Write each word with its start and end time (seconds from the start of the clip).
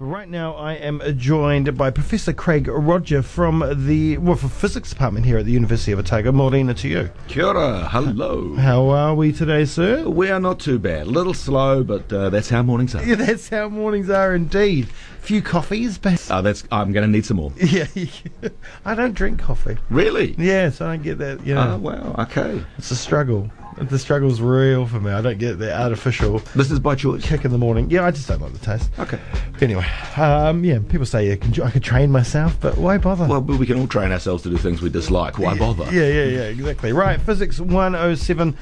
But 0.00 0.06
right 0.06 0.28
now, 0.30 0.54
I 0.54 0.76
am 0.76 1.02
joined 1.18 1.76
by 1.76 1.90
Professor 1.90 2.32
Craig 2.32 2.68
Rodger 2.68 3.20
from 3.20 3.62
the 3.86 4.16
well, 4.16 4.34
for 4.34 4.48
physics 4.48 4.88
department 4.88 5.26
here 5.26 5.36
at 5.36 5.44
the 5.44 5.52
University 5.52 5.92
of 5.92 5.98
Otago. 5.98 6.32
Morena 6.32 6.72
to 6.72 6.88
you. 6.88 7.10
Kia 7.28 7.44
ora, 7.44 7.86
hello. 7.86 8.54
How 8.54 8.88
are 8.88 9.14
we 9.14 9.30
today, 9.30 9.66
sir? 9.66 10.08
We 10.08 10.30
are 10.30 10.40
not 10.40 10.58
too 10.58 10.78
bad. 10.78 11.02
A 11.02 11.10
little 11.10 11.34
slow, 11.34 11.84
but 11.84 12.10
uh, 12.10 12.30
that's 12.30 12.48
how 12.48 12.62
mornings 12.62 12.94
are. 12.94 13.04
Yeah, 13.10 13.16
that's 13.16 13.50
how 13.50 13.68
mornings 13.68 14.08
are 14.08 14.34
indeed. 14.34 14.88
Few 15.20 15.42
coffees, 15.42 15.98
but 15.98 16.30
Uh, 16.30 16.40
that's. 16.40 16.64
I'm 16.72 16.92
going 16.92 17.04
to 17.06 17.12
need 17.12 17.26
some 17.26 17.36
more. 17.36 17.52
yeah, 17.62 17.86
I 18.86 18.94
don't 18.94 19.12
drink 19.14 19.38
coffee. 19.38 19.76
Really? 19.90 20.34
Yeah, 20.38 20.70
so 20.70 20.86
I 20.86 20.94
don't 20.96 21.02
get 21.02 21.18
that. 21.18 21.44
You 21.46 21.56
know, 21.56 21.74
Oh 21.74 21.76
wow. 21.76 22.14
Okay. 22.20 22.64
it's 22.78 22.90
a 22.90 22.96
struggle. 22.96 23.50
The 23.76 23.98
struggle's 23.98 24.40
real 24.40 24.86
for 24.86 25.00
me. 25.00 25.10
I 25.10 25.20
don't 25.22 25.38
get 25.38 25.58
the 25.58 25.74
artificial 25.76 26.40
This 26.54 26.70
is 26.70 26.78
by 26.78 26.94
choice. 26.96 27.24
kick 27.26 27.44
in 27.44 27.50
the 27.50 27.58
morning. 27.58 27.90
Yeah, 27.90 28.04
I 28.04 28.10
just 28.10 28.28
don't 28.28 28.40
like 28.42 28.52
the 28.52 28.58
taste. 28.58 28.90
Okay. 28.98 29.18
Anyway, 29.60 29.86
um, 30.16 30.64
yeah, 30.64 30.78
people 30.88 31.06
say 31.06 31.32
I, 31.32 31.36
can, 31.36 31.62
I 31.62 31.70
could 31.70 31.82
train 31.82 32.10
myself, 32.10 32.58
but 32.60 32.76
why 32.76 32.98
bother? 32.98 33.26
Well, 33.26 33.40
but 33.40 33.58
we 33.58 33.66
can 33.66 33.78
all 33.78 33.86
train 33.86 34.12
ourselves 34.12 34.42
to 34.42 34.50
do 34.50 34.58
things 34.58 34.82
we 34.82 34.90
dislike. 34.90 35.38
Why 35.38 35.56
bother? 35.56 35.84
Yeah, 35.84 36.08
yeah, 36.08 36.24
yeah, 36.24 36.42
exactly. 36.42 36.92
Right, 36.92 37.20
Physics 37.20 37.58
107 37.60 38.56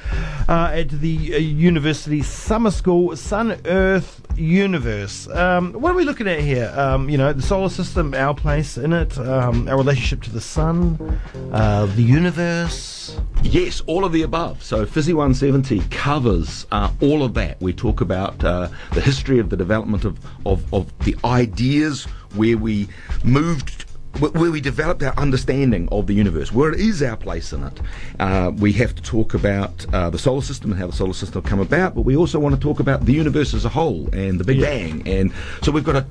uh, 0.47 0.71
at 0.73 0.89
the 0.89 1.33
uh, 1.35 1.37
University 1.37 2.21
Summer 2.21 2.71
School, 2.71 3.15
Sun 3.15 3.59
Earth 3.65 4.21
Universe. 4.39 5.27
Um, 5.29 5.73
what 5.73 5.91
are 5.91 5.95
we 5.95 6.03
looking 6.03 6.27
at 6.27 6.39
here? 6.39 6.73
Um, 6.75 7.09
you 7.09 7.17
know, 7.17 7.33
the 7.33 7.41
solar 7.41 7.69
system, 7.69 8.13
our 8.13 8.33
place 8.33 8.77
in 8.77 8.93
it, 8.93 9.17
um, 9.17 9.67
our 9.67 9.77
relationship 9.77 10.21
to 10.23 10.31
the 10.31 10.41
sun, 10.41 11.19
uh, 11.51 11.85
the 11.87 12.01
universe. 12.01 13.17
Yes, 13.43 13.81
all 13.81 14.05
of 14.05 14.11
the 14.11 14.21
above. 14.21 14.63
So 14.63 14.85
Fizzy 14.85 15.13
170 15.13 15.79
covers 15.89 16.65
uh, 16.71 16.91
all 17.01 17.23
of 17.23 17.33
that. 17.35 17.59
We 17.61 17.73
talk 17.73 18.01
about 18.01 18.43
uh, 18.43 18.69
the 18.93 19.01
history 19.01 19.39
of 19.39 19.49
the 19.49 19.57
development 19.57 20.05
of, 20.05 20.19
of, 20.45 20.73
of 20.73 20.97
the 20.99 21.15
ideas 21.25 22.05
where 22.35 22.57
we 22.57 22.87
moved 23.23 23.85
where 24.19 24.51
we 24.51 24.59
developed 24.59 25.03
our 25.03 25.13
understanding 25.17 25.87
of 25.91 26.07
the 26.07 26.13
universe, 26.13 26.51
where 26.51 26.71
it 26.73 26.79
is 26.79 27.01
our 27.03 27.15
place 27.15 27.53
in 27.53 27.63
it. 27.63 27.79
Uh, 28.19 28.51
we 28.57 28.73
have 28.73 28.93
to 28.95 29.01
talk 29.01 29.33
about 29.33 29.85
uh, 29.93 30.09
the 30.09 30.17
solar 30.17 30.41
system 30.41 30.71
and 30.71 30.79
how 30.79 30.87
the 30.87 30.93
solar 30.93 31.13
system 31.13 31.41
come 31.43 31.59
about, 31.59 31.95
but 31.95 32.01
we 32.01 32.17
also 32.17 32.39
want 32.39 32.53
to 32.55 32.59
talk 32.59 32.79
about 32.79 33.05
the 33.05 33.13
universe 33.13 33.53
as 33.53 33.65
a 33.65 33.69
whole 33.69 34.09
and 34.13 34.39
the 34.39 34.43
Big 34.43 34.57
Yeah. 34.57 34.65
Bang. 34.69 35.07
And 35.07 35.31
so 35.61 35.71
we've 35.71 35.83
got 35.83 35.95
a 35.95 36.05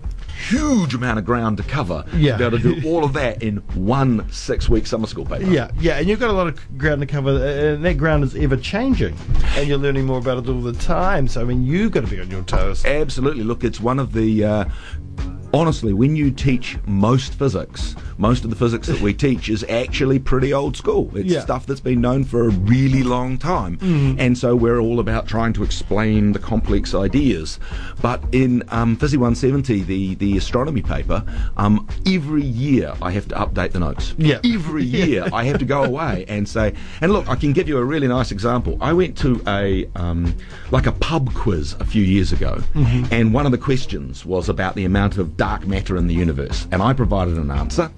huge 0.49 0.95
amount 0.95 1.19
of 1.19 1.25
ground 1.25 1.57
to 1.57 1.65
cover 1.65 2.05
Yeah. 2.15 2.33
to 2.33 2.39
be 2.39 2.45
able 2.57 2.59
to 2.61 2.81
do 2.81 2.89
all 2.89 3.05
of 3.05 3.13
that 3.15 3.43
in 3.43 3.57
one 3.75 4.31
six-week 4.31 4.87
summer 4.87 5.07
school 5.09 5.27
paper. 5.27 5.51
Yeah, 5.51 5.71
yeah, 5.81 5.99
and 5.99 6.09
you've 6.09 6.21
got 6.21 6.31
a 6.31 6.35
lot 6.35 6.47
of 6.47 6.79
ground 6.79 7.01
to 7.01 7.07
cover, 7.07 7.31
and 7.37 7.85
that 7.85 7.99
ground 7.99 8.23
is 8.25 8.37
ever 8.37 8.57
changing, 8.57 9.17
and 9.57 9.69
you're 9.69 9.77
learning 9.77 10.07
more 10.07 10.19
about 10.19 10.39
it 10.39 10.49
all 10.49 10.61
the 10.63 10.73
time. 10.75 11.27
So, 11.29 11.41
I 11.41 11.45
mean, 11.45 11.65
you've 11.65 11.91
got 11.93 12.03
to 12.03 12.07
be 12.07 12.21
on 12.21 12.31
your 12.31 12.43
toes. 12.45 12.85
Absolutely. 12.87 13.43
Look, 13.43 13.65
it's 13.65 13.81
one 13.81 13.99
of 13.99 14.13
the. 14.13 14.45
Uh, 14.45 14.65
honestly, 15.53 15.93
when 15.93 16.17
you 16.17 16.31
teach 16.31 16.79
most 16.87 17.35
physics, 17.35 17.95
most 18.19 18.45
of 18.45 18.51
the 18.51 18.57
physics 18.57 18.89
that 18.89 19.01
we 19.01 19.15
teach 19.27 19.49
is 19.49 19.65
actually 19.69 20.19
pretty 20.19 20.53
old 20.53 20.77
school. 20.77 21.11
It's 21.15 21.31
Yeah. 21.33 21.41
stuff 21.41 21.67
that's 21.67 21.81
been 21.81 22.01
known 22.01 22.25
for 22.25 22.47
a 22.47 22.51
really 22.51 23.03
long 23.03 23.39
time. 23.39 23.79
And 24.19 24.37
so 24.37 24.55
we're 24.57 24.79
all 24.81 25.01
about 25.01 25.27
trying 25.27 25.53
to 25.55 25.63
explain 25.63 26.33
the 26.33 26.39
complex 26.39 26.95
ideas. 26.95 27.59
But 28.03 28.23
in 28.33 28.63
um, 28.69 28.97
Fizzy 28.97 29.17
170, 29.17 29.83
the, 29.85 30.15
the 30.17 30.37
astronomy 30.37 30.83
paper, 30.83 31.25
um, 31.57 31.87
every 32.07 32.43
year 32.45 32.93
I 33.01 33.11
have 33.13 33.29
to 33.29 33.35
update 33.37 33.73
the 33.73 33.81
notes. 33.81 34.15
Yeah. 34.19 34.41
Every 34.45 34.85
year 35.01 35.27
I 35.33 35.45
have 35.45 35.59
to 35.59 35.65
go 35.65 35.85
away 35.85 36.25
and 36.29 36.49
say, 36.49 36.75
and 37.01 37.13
look, 37.13 37.29
I 37.29 37.37
can 37.37 37.53
give 37.53 37.69
you 37.69 37.79
a 37.79 37.85
really 37.85 38.09
nice 38.09 38.33
example. 38.33 38.77
I 38.81 38.93
went 38.93 39.17
to 39.19 39.41
a 39.47 39.89
um, 39.95 40.35
like 40.71 40.87
a 40.87 40.93
pub 40.93 41.33
quiz 41.35 41.75
a 41.81 41.85
few 41.85 42.03
years 42.03 42.33
ago, 42.33 42.61
and 43.13 43.33
one 43.33 43.47
of 43.47 43.53
the 43.53 43.59
questions 43.59 44.25
was 44.27 44.49
about 44.49 44.75
the 44.75 44.85
amount 44.85 45.19
of 45.19 45.37
dark 45.37 45.67
matter 45.67 45.97
in 45.97 46.07
the 46.09 46.15
universe, 46.15 46.67
and 46.73 46.83
I 46.83 46.93
provided 46.93 47.37
an 47.39 47.51
answer. 47.51 47.91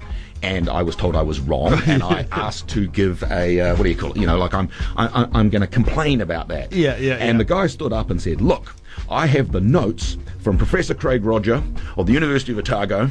And 0.43 0.69
I 0.69 0.83
was 0.83 0.97
told 0.97 1.17
I 1.17 1.23
was 1.23 1.39
wrong, 1.41 1.75
and 1.87 2.03
I 2.03 2.27
asked 2.33 2.69
to 2.71 2.87
give 2.89 3.23
a 3.31 3.61
uh, 3.61 3.77
what 3.77 3.85
do 3.85 3.91
you 3.91 3.97
call 3.97 4.13
it? 4.13 4.17
You 4.17 4.27
know, 4.27 4.39
like 4.39 4.55
I'm 4.55 4.69
I, 4.97 5.07
I, 5.07 5.29
I'm 5.39 5.51
going 5.51 5.61
to 5.63 5.67
complain 5.67 6.21
about 6.21 6.49
that. 6.49 6.73
Yeah, 6.73 6.97
yeah, 6.97 7.15
And 7.15 7.35
yeah. 7.35 7.39
the 7.39 7.45
guy 7.45 7.67
stood 7.67 7.93
up 7.93 8.11
and 8.11 8.21
said, 8.21 8.41
"Look, 8.41 8.75
I 9.09 9.27
have 9.27 9.53
the 9.53 9.61
notes 9.61 10.17
from 10.41 10.57
Professor 10.57 10.95
Craig 10.95 11.25
Rodger 11.25 11.63
of 11.97 12.07
the 12.07 12.13
University 12.13 12.53
of 12.53 12.59
Otago, 12.59 13.11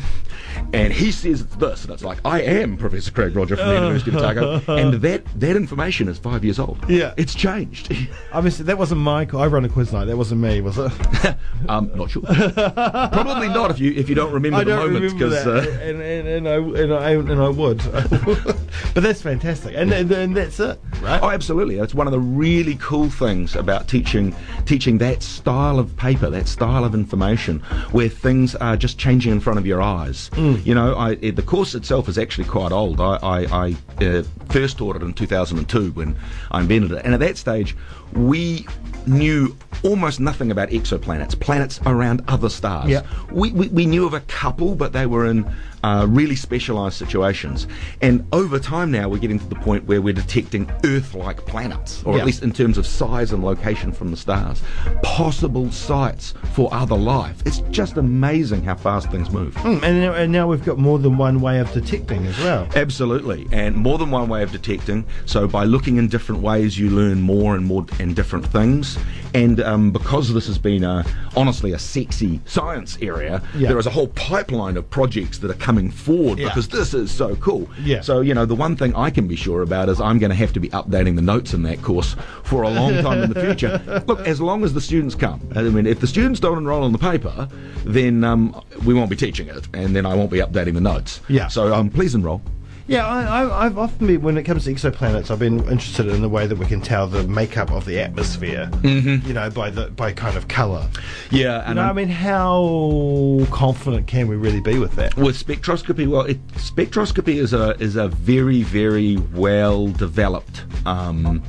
and 0.74 0.92
he 0.92 1.12
says 1.12 1.46
this, 1.46 1.84
and 1.84 1.94
it's 1.94 2.04
like 2.04 2.20
I 2.26 2.42
am 2.42 2.78
Professor 2.78 3.12
Craig 3.12 3.36
Rodger 3.36 3.56
from 3.56 3.68
the 3.68 3.76
University 3.76 4.12
of 4.12 4.18
Otago, 4.18 4.62
and 4.76 4.96
that 5.02 5.26
that 5.40 5.56
information 5.56 6.08
is 6.08 6.18
five 6.18 6.44
years 6.44 6.60
old. 6.60 6.84
Yeah. 6.90 7.14
it's 7.18 7.36
changed. 7.36 7.94
Obviously, 8.34 8.66
that 8.66 8.78
wasn't 8.78 9.02
my. 9.02 9.28
I 9.34 9.48
run 9.48 9.66
a 9.66 9.70
quiz 9.70 9.94
night. 9.94 10.06
That 10.06 10.18
wasn't 10.18 10.42
me, 10.42 10.62
was 10.62 10.78
it? 10.78 10.92
um, 11.70 11.92
not 11.96 12.10
sure. 12.10 12.24
Probably 12.24 13.48
not 13.50 13.72
if 13.72 13.80
you 13.80 13.94
if 13.94 14.10
you 14.10 14.16
don't 14.16 14.32
remember 14.40 14.58
I 14.58 14.64
the 14.64 14.72
don't 14.72 14.94
moments 14.94 15.14
because. 15.14 15.46
Uh, 15.46 15.66
and, 15.82 16.02
and, 16.02 16.28
and 16.28 16.48
I 16.48 16.56
and 16.56 16.94
I 16.94 17.12
and 17.12 17.42
I 17.42 17.50
would, 17.50 17.78
but 17.92 19.04
that's 19.04 19.22
fantastic, 19.22 19.76
and, 19.76 19.92
and 19.92 20.12
and 20.12 20.36
that's 20.36 20.60
it, 20.60 20.80
right? 21.02 21.22
Oh, 21.22 21.30
absolutely! 21.30 21.78
It's 21.78 21.94
one 21.94 22.08
of 22.08 22.12
the 22.12 22.20
really 22.20 22.76
cool 22.76 23.10
things 23.10 23.56
about 23.56 23.88
teaching 23.88 24.36
teaching 24.66 24.98
that 25.00 25.22
style 25.22 25.69
of 25.78 25.96
paper, 25.98 26.30
that 26.32 26.48
style 26.48 26.84
of 26.86 26.96
information, 26.96 27.60
where 27.92 28.10
things 28.10 28.56
are 28.56 28.76
just 28.78 28.98
changing 28.98 29.32
in 29.34 29.40
front 29.42 29.60
of 29.60 29.68
your 29.68 29.82
eyes. 29.82 30.32
You 30.38 30.74
know, 30.74 30.96
I, 30.96 31.16
the 31.16 31.44
course 31.44 31.76
itself 31.76 32.08
is 32.10 32.18
actually 32.18 32.46
quite 32.46 32.72
old. 32.72 33.00
I, 33.02 33.18
I, 33.22 33.40
I 33.68 34.06
uh, 34.06 34.24
first 34.50 34.78
taught 34.78 34.96
it 34.96 35.02
in 35.04 35.14
2002 35.14 35.92
when 35.92 36.16
I 36.50 36.62
invented 36.62 36.94
it, 36.94 37.06
and 37.06 37.14
at 37.14 37.20
that 37.20 37.38
stage, 37.38 37.76
we 38.14 38.66
knew 39.06 39.56
almost 39.84 40.20
nothing 40.20 40.52
about 40.52 40.70
exoplanets, 40.70 41.40
planets 41.40 41.80
around 41.86 42.22
other 42.28 42.50
stars. 42.50 42.90
Yeah. 42.90 43.04
We, 43.32 43.52
we, 43.52 43.68
we 43.70 43.86
knew 43.86 44.06
of 44.06 44.14
a 44.14 44.20
couple, 44.22 44.76
but 44.76 44.92
they 44.94 45.06
were 45.06 45.26
in 45.26 45.50
uh, 45.84 46.06
really 46.10 46.36
specialised 46.36 46.98
situations. 46.98 47.66
And 48.02 48.28
over 48.34 48.60
time 48.60 48.92
now, 48.92 49.08
we're 49.08 49.20
getting 49.20 49.40
to 49.40 49.46
the 49.48 49.56
point 49.56 49.86
where 49.86 50.02
we're 50.02 50.14
detecting 50.14 50.70
Earth 50.84 51.16
like 51.16 51.46
planets, 51.46 52.04
or 52.04 52.16
Yeah. 52.16 52.20
at 52.22 52.26
least 52.26 52.44
in 52.44 52.52
terms 52.52 52.78
of 52.78 52.86
size 52.86 53.32
and 53.32 53.42
location 53.44 53.94
from 53.94 54.12
the 54.12 54.18
stars, 54.18 54.62
possible 55.02 55.59
sites 55.70 56.34
for 56.54 56.74
other 56.74 56.96
life. 56.96 57.36
It's 57.46 57.60
just 57.72 57.98
amazing 57.98 58.64
how 58.64 58.76
fast 58.76 59.12
things 59.12 59.30
move. 59.32 59.54
Mm, 59.56 59.84
and, 59.84 60.02
now, 60.02 60.14
and 60.14 60.32
now 60.32 60.48
we've 60.48 60.64
got 60.64 60.78
more 60.78 60.98
than 61.00 61.18
one 61.18 61.42
way 61.42 61.60
of 61.60 61.72
detecting 61.74 62.26
as 62.28 62.38
well. 62.40 62.68
Absolutely, 62.76 63.48
and 63.52 63.76
more 63.76 63.98
than 63.98 64.12
one 64.12 64.30
way 64.30 64.44
of 64.44 64.52
detecting. 64.52 65.06
So 65.26 65.48
by 65.48 65.66
looking 65.66 65.98
in 65.98 66.08
different 66.08 66.42
ways, 66.42 66.78
you 66.80 66.90
learn 66.90 67.22
more 67.22 67.56
and 67.56 67.66
more 67.66 67.86
and 68.00 68.16
different 68.16 68.46
things. 68.48 68.98
And 69.34 69.60
um, 69.62 69.92
because 69.92 70.34
this 70.34 70.48
has 70.48 70.58
been 70.58 70.84
a, 70.84 71.06
honestly 71.36 71.74
a 71.74 71.80
sexy 71.80 72.40
science 72.46 72.98
area, 73.02 73.42
Yeah. 73.56 73.68
there 73.70 73.78
is 73.78 73.86
a 73.86 73.92
whole 73.92 74.08
pipeline 74.08 74.76
of 74.78 74.90
projects 74.90 75.38
that 75.40 75.52
are 75.52 75.56
coming 75.56 75.92
forward 75.92 76.40
Yeah. 76.40 76.46
because 76.48 76.68
this 76.70 76.94
is 76.94 77.12
so 77.12 77.36
cool. 77.36 77.70
Yeah. 77.84 78.02
So 78.02 78.22
you 78.22 78.34
know, 78.34 78.46
the 78.46 78.56
one 78.56 78.76
thing 78.76 78.96
I 78.96 79.10
can 79.10 79.28
be 79.28 79.36
sure 79.36 79.62
about 79.62 79.90
is 79.90 80.02
I'm 80.02 80.18
going 80.20 80.32
to 80.32 80.36
have 80.36 80.54
to 80.54 80.60
be 80.60 80.70
updating 80.70 81.16
the 81.16 81.22
notes 81.22 81.54
in 81.54 81.64
that 81.64 81.82
course 81.82 82.16
for 82.44 82.64
a 82.64 82.70
long 82.70 83.02
time 83.04 83.22
in 83.24 83.30
the 83.32 83.40
future. 83.46 84.04
Look, 84.08 84.20
as 84.28 84.42
long 84.42 84.64
as 84.64 84.74
the 84.74 84.82
students 84.82 85.16
come. 85.16 85.40
I 85.56 85.64
mean, 85.64 85.86
if 85.86 86.00
the 86.00 86.08
students 86.08 86.40
don't 86.40 86.58
enrol 86.58 86.84
on 86.84 86.92
the 86.92 86.98
paper, 86.98 87.48
then 87.86 88.24
um, 88.24 88.60
we 88.86 88.94
won't 88.94 89.10
be 89.10 89.16
teaching 89.16 89.48
it, 89.48 89.68
and 89.74 89.96
then 89.96 90.06
I 90.06 90.16
won't 90.16 90.32
be 90.32 90.40
updating 90.40 90.74
the 90.74 90.82
notes. 90.82 91.22
Yeah. 91.28 91.48
So 91.48 91.74
um, 91.74 91.90
please 91.90 92.16
enrol. 92.16 92.42
Yeah, 92.88 93.06
I, 93.06 93.44
I, 93.44 93.66
I've 93.66 93.78
often 93.78 94.08
been 94.08 94.24
when 94.24 94.36
it 94.36 94.46
comes 94.46 94.64
to 94.64 94.74
exoplanets, 94.74 95.30
I've 95.30 95.38
been 95.38 95.60
interested 95.70 96.08
in 96.08 96.24
the 96.24 96.30
way 96.30 96.48
that 96.48 96.58
we 96.58 96.66
can 96.66 96.82
tell 96.82 97.06
the 97.06 97.22
makeup 97.28 97.70
of 97.72 97.86
the 97.86 98.00
atmosphere. 98.00 98.68
Mm-hmm. 98.72 99.28
You 99.28 99.34
know, 99.36 99.48
by 99.52 99.70
the 99.70 99.92
by 99.92 100.12
kind 100.12 100.36
of 100.36 100.48
colour. 100.48 100.90
Yeah, 101.30 101.58
You 101.58 101.64
and 101.68 101.76
know, 101.76 101.84
I 101.84 101.94
mean, 101.94 102.08
how 102.10 103.46
confident 103.52 104.08
can 104.08 104.28
we 104.28 104.38
really 104.38 104.60
be 104.62 104.80
with 104.80 104.96
that? 104.96 105.16
with 105.18 105.38
spectroscopy, 105.38 106.08
well, 106.08 106.22
it, 106.22 106.44
spectroscopy 106.54 107.36
is 107.36 107.54
a 107.54 107.80
is 107.80 107.96
a 107.96 108.08
very 108.08 108.64
very 108.64 109.18
well 109.36 109.90
developed 109.90 110.64
um, 110.88 111.44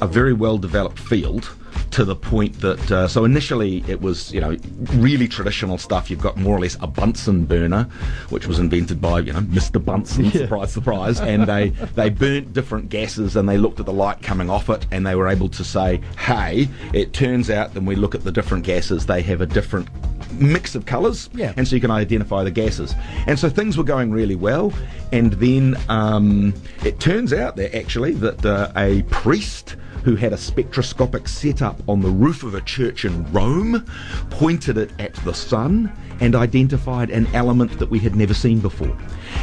a 0.00 0.06
very 0.06 0.32
well 0.32 0.58
developed 0.58 1.00
field 1.00 1.50
to 1.92 2.04
the 2.04 2.14
point 2.16 2.60
that 2.60 2.90
uh, 2.92 3.08
so 3.08 3.24
initially 3.24 3.82
it 3.88 4.00
was 4.00 4.32
you 4.32 4.40
know 4.40 4.56
really 4.94 5.28
traditional 5.28 5.78
stuff. 5.78 6.10
You've 6.10 6.20
got 6.20 6.36
more 6.36 6.56
or 6.56 6.60
less 6.60 6.76
a 6.80 6.86
Bunsen 6.86 7.44
burner, 7.44 7.84
which 8.30 8.46
was 8.46 8.58
invented 8.58 9.00
by 9.00 9.20
you 9.20 9.32
know 9.32 9.40
Mr. 9.40 9.82
Bunsen. 9.84 10.26
Yeah. 10.26 10.32
Surprise, 10.42 10.72
surprise! 10.72 11.20
And 11.20 11.46
they 11.46 11.70
they 11.94 12.10
burnt 12.10 12.52
different 12.52 12.88
gases 12.90 13.36
and 13.36 13.48
they 13.48 13.58
looked 13.58 13.80
at 13.80 13.86
the 13.86 13.92
light 13.92 14.22
coming 14.22 14.50
off 14.50 14.68
it 14.68 14.86
and 14.90 15.06
they 15.06 15.14
were 15.14 15.28
able 15.28 15.48
to 15.48 15.64
say, 15.64 16.00
hey, 16.18 16.68
it 16.92 17.12
turns 17.12 17.50
out 17.50 17.74
when 17.74 17.86
we 17.86 17.96
look 17.96 18.14
at 18.14 18.24
the 18.24 18.32
different 18.32 18.64
gases, 18.64 19.06
they 19.06 19.22
have 19.22 19.40
a 19.40 19.46
different 19.46 19.88
mix 20.32 20.74
of 20.74 20.84
colours, 20.86 21.30
Yeah. 21.32 21.52
and 21.56 21.66
so 21.66 21.74
you 21.74 21.80
can 21.80 21.90
identify 21.90 22.44
the 22.44 22.50
gases. 22.50 22.94
And 23.26 23.38
so 23.38 23.48
things 23.48 23.78
were 23.78 23.84
going 23.84 24.10
really 24.12 24.34
well, 24.36 24.72
and 25.10 25.32
then 25.34 25.76
um, 25.88 26.52
it 26.84 27.00
turns 27.00 27.32
out 27.32 27.56
that 27.56 27.74
actually 27.74 28.12
that 28.14 28.44
uh, 28.44 28.70
a 28.76 29.02
priest 29.04 29.76
who 30.04 30.16
had 30.16 30.32
a 30.32 30.36
spectroscopic 30.36 31.28
setup 31.28 31.80
on 31.88 32.00
the 32.00 32.08
roof 32.08 32.42
of 32.42 32.54
a 32.54 32.60
church 32.60 33.04
in 33.04 33.30
Rome, 33.32 33.84
pointed 34.30 34.78
it 34.78 34.90
at 34.98 35.14
the 35.24 35.34
sun, 35.34 35.92
and 36.20 36.34
identified 36.34 37.10
an 37.10 37.26
element 37.34 37.78
that 37.78 37.90
we 37.90 37.98
had 37.98 38.16
never 38.16 38.34
seen 38.34 38.58
before. 38.60 38.96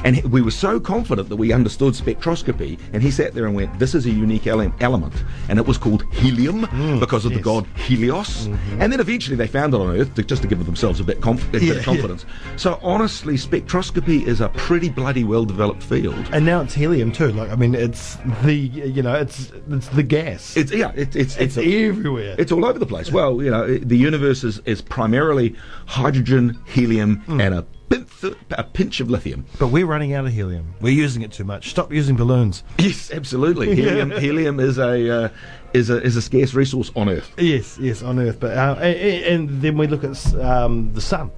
And 0.03 0.21
we 0.31 0.41
were 0.41 0.51
so 0.51 0.79
confident 0.79 1.29
that 1.29 1.35
we 1.35 1.53
understood 1.53 1.93
spectroscopy, 1.93 2.79
and 2.93 3.01
he 3.01 3.11
sat 3.11 3.33
there 3.33 3.45
and 3.45 3.55
went, 3.55 3.77
This 3.79 3.95
is 3.95 4.05
a 4.05 4.09
unique 4.11 4.47
ele- 4.47 4.73
element. 4.81 5.13
And 5.49 5.59
it 5.59 5.65
was 5.65 5.77
called 5.77 6.03
helium 6.13 6.63
mm, 6.65 6.99
because 6.99 7.25
of 7.25 7.33
the 7.33 7.39
god 7.39 7.65
Helios. 7.75 8.47
Mm-hmm. 8.47 8.81
And 8.81 8.91
then 8.91 8.99
eventually 8.99 9.35
they 9.35 9.47
found 9.47 9.73
it 9.73 9.79
on 9.79 9.95
Earth 9.95 10.15
to, 10.15 10.23
just 10.23 10.41
to 10.41 10.47
give 10.47 10.65
themselves 10.65 10.99
a 10.99 11.03
bit, 11.03 11.21
conf- 11.21 11.47
a 11.49 11.51
bit 11.51 11.63
Yeah, 11.63 11.71
of 11.71 11.77
yeah. 11.77 11.83
confidence. 11.83 12.25
So 12.57 12.79
honestly, 12.81 13.35
spectroscopy 13.35 14.25
is 14.25 14.41
a 14.41 14.49
pretty 14.49 14.89
bloody 14.89 15.23
well 15.23 15.45
developed 15.45 15.83
field. 15.83 16.27
And 16.31 16.45
now 16.45 16.61
it's 16.61 16.73
helium 16.73 17.11
too. 17.11 17.31
Like 17.31 17.49
I 17.51 17.55
mean, 17.55 17.75
it's 17.75 18.17
the 18.43 18.53
you 18.53 19.01
know 19.03 19.13
it's 19.15 19.51
it's 19.69 19.87
the 19.89 20.03
gas. 20.03 20.44
It's 20.55 20.71
yeah, 20.71 20.91
it, 20.95 21.15
it's 21.15 21.35
it's 21.37 21.37
it's 21.37 21.57
everywhere. 21.57 22.35
It's 22.37 22.51
all 22.51 22.65
over 22.65 22.79
the 22.79 22.85
place. 22.85 23.11
Well, 23.11 23.41
you 23.41 23.49
know, 23.51 23.77
the 23.77 23.97
universe 23.97 24.43
is, 24.43 24.59
is 24.65 24.81
primarily 24.81 25.55
hydrogen, 25.87 26.57
helium, 26.65 27.17
Hmm. 27.25 27.41
and 27.41 27.53
a 27.55 27.61
pinch, 27.89 28.35
a 28.51 28.63
pinch 28.63 28.99
of 28.99 29.09
lithium. 29.09 29.45
but 29.59 29.67
we're 29.67 29.85
running 29.85 30.13
out 30.13 30.25
of 30.25 30.33
helium. 30.33 30.73
We're 30.81 30.93
using 31.05 31.21
it 31.21 31.31
too 31.31 31.43
much. 31.43 31.69
Stop 31.69 31.91
using 31.93 32.15
balloons. 32.15 32.63
Yes, 32.79 33.11
absolutely. 33.11 33.75
Helium, 33.75 34.11
helium 34.25 34.59
is 34.59 34.77
a 34.77 35.25
uh, 35.25 35.29
is 35.73 35.89
a 35.89 36.01
is 36.01 36.15
a 36.15 36.21
scarce 36.21 36.53
resource 36.53 36.91
on 36.95 37.09
Earth. 37.09 37.31
Yes, 37.37 37.77
yes, 37.79 38.01
on 38.03 38.19
Earth. 38.19 38.39
But 38.39 38.57
uh, 38.57 38.75
and, 38.81 39.49
and 39.49 39.61
then 39.61 39.77
we 39.77 39.87
look 39.87 40.03
at 40.03 40.35
um, 40.35 40.93
the 40.93 41.01
sun. 41.01 41.31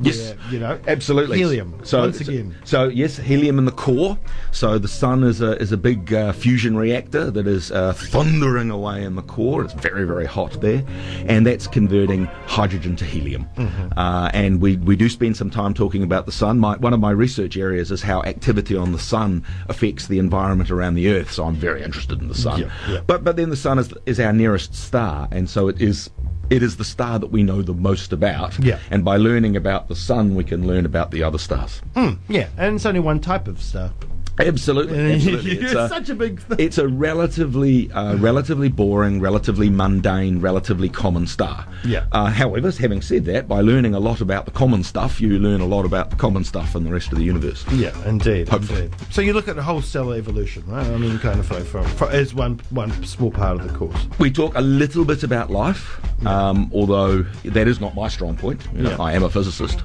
Yes. 0.00 0.34
you 0.50 0.58
know, 0.58 0.78
Absolutely. 0.86 1.38
helium. 1.38 1.74
So 1.82 2.00
once 2.00 2.18
so- 2.18 2.30
again. 2.30 2.56
So, 2.64 2.88
yes, 2.88 3.16
helium 3.16 3.58
in 3.58 3.64
the 3.64 3.72
core. 3.72 4.18
So 4.50 4.78
the 4.78 4.88
sun 4.88 5.22
is 5.24 5.40
a 5.40 5.60
is 5.60 5.72
a 5.72 5.76
big 5.76 6.12
uh, 6.12 6.32
fusion 6.32 6.76
reactor 6.76 7.30
that 7.30 7.46
is 7.46 7.70
uh, 7.70 7.92
thundering 7.92 8.70
away 8.70 9.04
in 9.04 9.14
the 9.16 9.22
core. 9.22 9.62
It's 9.62 9.74
very 9.74 10.04
very 10.04 10.26
hot 10.26 10.60
there, 10.60 10.84
and 11.26 11.46
that's 11.46 11.66
converting 11.66 12.24
hydrogen 12.46 12.96
to 12.96 13.04
helium. 13.04 13.46
Mm-hmm. 13.56 13.98
Uh, 13.98 14.30
and 14.32 14.60
we 14.60 14.76
we 14.76 14.96
do 14.96 15.08
spend 15.08 15.36
some 15.36 15.50
time 15.50 15.74
talking 15.74 16.02
about 16.02 16.26
the 16.26 16.32
sun. 16.32 16.58
My, 16.58 16.76
one 16.76 16.92
of 16.94 17.00
my 17.00 17.10
research 17.10 17.56
areas 17.56 17.90
is 17.90 18.02
how 18.02 18.22
activity 18.22 18.76
on 18.76 18.92
the 18.92 18.98
sun 18.98 19.44
affects 19.68 20.06
the 20.06 20.18
environment 20.18 20.70
around 20.70 20.94
the 20.94 21.08
Earth. 21.08 21.30
So 21.32 21.44
I'm 21.44 21.54
very 21.54 21.82
interested 21.82 22.20
in 22.20 22.28
the 22.28 22.34
sun. 22.34 22.60
Yeah, 22.60 22.70
yeah. 22.88 23.00
But 23.06 23.24
but 23.24 23.36
then 23.36 23.50
the 23.50 23.56
sun 23.56 23.78
is 23.78 23.92
is 24.06 24.18
our 24.18 24.32
nearest 24.32 24.74
star, 24.74 25.28
and 25.30 25.48
so 25.48 25.68
it 25.68 25.80
is. 25.80 26.10
It 26.50 26.64
is 26.64 26.76
the 26.76 26.84
star 26.84 27.20
that 27.20 27.28
we 27.28 27.44
know 27.44 27.62
the 27.62 27.72
most 27.72 28.12
about. 28.12 28.58
Yeah. 28.58 28.80
And 28.90 29.04
by 29.04 29.16
learning 29.16 29.56
about 29.56 29.86
the 29.86 29.94
sun, 29.94 30.34
we 30.34 30.42
can 30.42 30.66
learn 30.66 30.84
about 30.84 31.12
the 31.12 31.22
other 31.22 31.38
stars. 31.38 31.80
Mm, 31.94 32.18
yeah, 32.28 32.48
and 32.58 32.74
it's 32.74 32.86
only 32.86 32.98
one 32.98 33.20
type 33.20 33.46
of 33.46 33.62
star. 33.62 33.92
Absolutely, 34.40 35.12
absolutely. 35.14 35.52
it's 35.58 35.72
a, 35.72 35.88
such 35.88 36.08
a 36.08 36.14
big 36.14 36.40
thing. 36.40 36.56
it's 36.58 36.78
a 36.78 36.88
relatively, 36.88 37.90
uh, 37.92 38.16
relatively 38.16 38.68
boring, 38.68 39.20
relatively 39.20 39.70
mundane, 39.70 40.40
relatively 40.40 40.88
common 40.88 41.26
star. 41.26 41.66
Yeah. 41.84 42.06
Uh, 42.12 42.26
however, 42.26 42.70
having 42.70 43.02
said 43.02 43.24
that, 43.26 43.48
by 43.48 43.60
learning 43.60 43.94
a 43.94 44.00
lot 44.00 44.20
about 44.20 44.44
the 44.44 44.50
common 44.50 44.82
stuff, 44.84 45.20
you 45.20 45.38
learn 45.38 45.60
a 45.60 45.66
lot 45.66 45.84
about 45.84 46.10
the 46.10 46.16
common 46.16 46.44
stuff 46.44 46.74
in 46.74 46.84
the 46.84 46.90
rest 46.92 47.12
of 47.12 47.18
the 47.18 47.24
universe. 47.24 47.64
Yeah, 47.72 47.92
indeed, 48.08 48.48
Hopefully. 48.48 48.84
indeed. 48.84 48.96
So 49.10 49.20
you 49.22 49.32
look 49.32 49.48
at 49.48 49.56
the 49.56 49.62
whole 49.62 49.82
stellar 49.82 50.16
evolution, 50.16 50.64
right? 50.66 50.86
I 50.86 50.96
mean, 50.96 51.18
kind 51.18 51.38
of 51.40 51.46
from, 51.46 51.84
from, 51.84 52.10
as 52.10 52.34
one 52.34 52.60
one 52.70 52.90
small 53.04 53.30
part 53.30 53.60
of 53.60 53.66
the 53.70 53.76
course. 53.78 54.06
We 54.18 54.30
talk 54.30 54.54
a 54.56 54.60
little 54.60 55.04
bit 55.04 55.22
about 55.22 55.50
life, 55.50 55.98
um, 56.26 56.70
although 56.74 57.22
that 57.44 57.68
is 57.68 57.80
not 57.80 57.94
my 57.94 58.08
strong 58.08 58.36
point. 58.36 58.66
You 58.74 58.82
know, 58.82 58.90
Yeah. 58.90 58.96
I 59.02 59.12
am 59.12 59.22
a 59.22 59.30
physicist, 59.30 59.80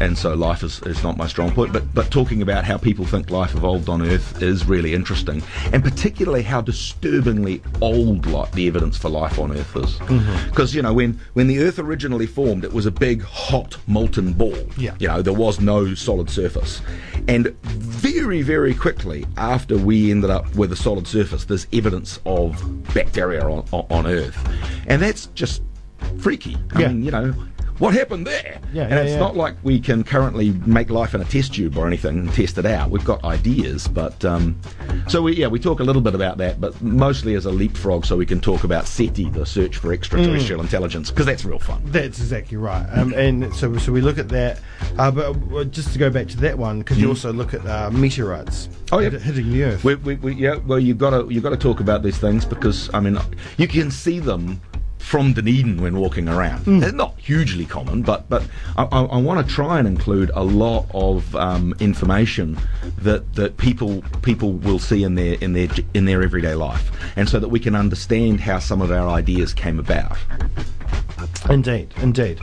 and 0.00 0.16
so 0.16 0.34
life 0.34 0.62
is, 0.62 0.80
is 0.82 1.02
not 1.02 1.16
my 1.16 1.26
strong 1.26 1.50
point. 1.52 1.72
But 1.72 1.92
but 1.94 2.10
talking 2.10 2.42
about 2.42 2.64
how 2.64 2.76
people 2.78 3.04
think 3.04 3.30
life 3.30 3.54
evolved 3.54 3.88
on 3.88 3.99
Earth 4.02 4.42
is 4.42 4.64
really 4.66 4.94
interesting, 4.94 5.42
and 5.72 5.82
particularly 5.82 6.42
how 6.42 6.60
disturbingly 6.60 7.62
old 7.80 8.26
like 8.26 8.52
the 8.52 8.66
evidence 8.66 8.96
for 8.96 9.08
life 9.08 9.38
on 9.38 9.52
Earth 9.52 9.76
is. 9.76 9.96
Mm-hmm. 9.98 10.48
Because 10.50 10.74
you 10.74 10.82
know 10.82 10.92
when 10.92 11.20
when 11.34 11.46
the 11.46 11.60
Earth 11.60 11.78
originally 11.78 12.26
formed, 12.26 12.64
it 12.64 12.72
was 12.72 12.86
a 12.86 12.90
big 12.90 13.22
hot 13.22 13.76
molten 13.86 14.32
ball. 14.32 14.56
Yeah. 14.76 14.94
You 14.98 15.08
know 15.08 15.22
there 15.22 15.32
was 15.32 15.60
no 15.60 15.94
solid 15.94 16.30
surface, 16.30 16.80
and 17.28 17.48
very 17.64 18.42
very 18.42 18.74
quickly 18.74 19.26
after 19.36 19.76
we 19.76 20.10
ended 20.10 20.30
up 20.30 20.54
with 20.54 20.72
a 20.72 20.76
solid 20.76 21.06
surface, 21.06 21.44
there's 21.44 21.66
evidence 21.72 22.20
of 22.26 22.62
bacteria 22.94 23.42
on, 23.44 23.64
on, 23.72 23.86
on 23.90 24.06
Earth, 24.06 24.38
and 24.86 25.00
that's 25.02 25.26
just 25.34 25.62
freaky. 26.18 26.56
I 26.74 26.80
Yeah. 26.80 26.88
mean, 26.88 27.02
you 27.04 27.10
know, 27.10 27.34
what 27.80 27.94
happened 27.94 28.26
there? 28.26 28.60
Yeah, 28.72 28.82
and 28.84 28.92
yeah, 28.92 29.00
it's 29.00 29.12
yeah. 29.12 29.18
not 29.18 29.36
like 29.36 29.56
we 29.64 29.80
can 29.80 30.04
currently 30.04 30.50
make 30.64 30.90
life 30.90 31.14
in 31.14 31.20
a 31.20 31.24
test 31.24 31.54
tube 31.54 31.76
or 31.76 31.86
anything 31.88 32.18
and 32.20 32.32
test 32.32 32.56
it 32.58 32.66
out. 32.66 32.90
We've 32.90 33.04
got 33.04 33.24
ideas, 33.24 33.88
but 33.88 34.24
um, 34.24 34.56
so 35.08 35.22
we 35.22 35.34
yeah 35.34 35.48
we 35.48 35.58
talk 35.58 35.80
a 35.80 35.84
little 35.84 36.02
bit 36.02 36.14
about 36.14 36.38
that, 36.38 36.60
but 36.60 36.80
mostly 36.80 37.34
as 37.34 37.46
a 37.46 37.50
leapfrog, 37.50 38.04
so 38.06 38.16
we 38.16 38.26
can 38.26 38.40
talk 38.40 38.62
about 38.62 38.86
SETI, 38.86 39.30
the 39.30 39.44
search 39.44 39.78
for 39.78 39.92
extraterrestrial 39.92 40.60
Mm. 40.60 40.64
intelligence, 40.64 41.10
because 41.10 41.26
that's 41.26 41.44
real 41.44 41.58
fun. 41.58 41.82
That's 41.86 42.20
exactly 42.20 42.56
right. 42.56 42.86
Um, 42.92 43.12
and 43.14 43.52
so, 43.54 43.76
so 43.78 43.90
we 43.90 44.00
look 44.00 44.18
at 44.18 44.28
that. 44.28 44.60
Uh, 44.98 45.10
but 45.10 45.70
just 45.72 45.92
to 45.94 45.98
go 45.98 46.10
back 46.10 46.28
to 46.28 46.36
that 46.38 46.56
one, 46.56 46.78
because 46.80 46.98
you 47.00 47.08
also 47.08 47.32
look 47.32 47.54
at 47.54 47.66
uh, 47.66 47.90
meteorites 47.90 48.68
Mm. 48.68 48.76
Oh, 48.92 48.98
yeah. 48.98 49.10
hitting 49.10 49.50
the 49.52 49.62
Earth. 49.64 49.84
We, 49.84 49.94
we, 49.94 50.14
we, 50.16 50.34
yeah, 50.34 50.56
well, 50.66 50.78
you've 50.80 50.98
got 50.98 51.10
to 51.10 51.32
you've 51.32 51.42
got 51.44 51.50
to 51.50 51.56
talk 51.56 51.78
about 51.80 52.02
these 52.02 52.18
things 52.18 52.44
because 52.44 52.90
I 52.92 52.98
mean, 53.00 53.16
you 53.56 53.68
can 53.68 53.90
see 53.90 54.18
them 54.18 54.60
from 55.10 55.32
Dunedin 55.32 55.82
when 55.82 55.96
walking 55.96 56.28
around. 56.28 56.64
They're 56.66 56.92
not 56.92 57.18
hugely 57.18 57.66
common, 57.66 58.02
but 58.02 58.28
but 58.28 58.44
I, 58.76 58.84
I, 58.84 59.02
I 59.02 59.16
want 59.16 59.44
to 59.44 59.52
try 59.52 59.80
and 59.80 59.88
include 59.88 60.30
a 60.34 60.44
lot 60.44 60.86
of 60.94 61.34
um, 61.34 61.74
information 61.80 62.56
that 62.98 63.34
that 63.34 63.56
people 63.56 64.02
people 64.22 64.52
will 64.52 64.78
see 64.78 65.02
in 65.02 65.16
their 65.16 65.34
in 65.40 65.52
their 65.52 65.68
in 65.94 66.04
their 66.04 66.22
everyday 66.22 66.54
life, 66.54 66.92
and 67.16 67.28
so 67.28 67.40
that 67.40 67.48
we 67.48 67.58
can 67.58 67.74
understand 67.74 68.40
how 68.40 68.60
some 68.60 68.80
of 68.80 68.92
our 68.92 69.08
ideas 69.08 69.52
came 69.52 69.80
about. 69.80 70.16
Indeed, 71.48 71.92
indeed. 72.02 72.40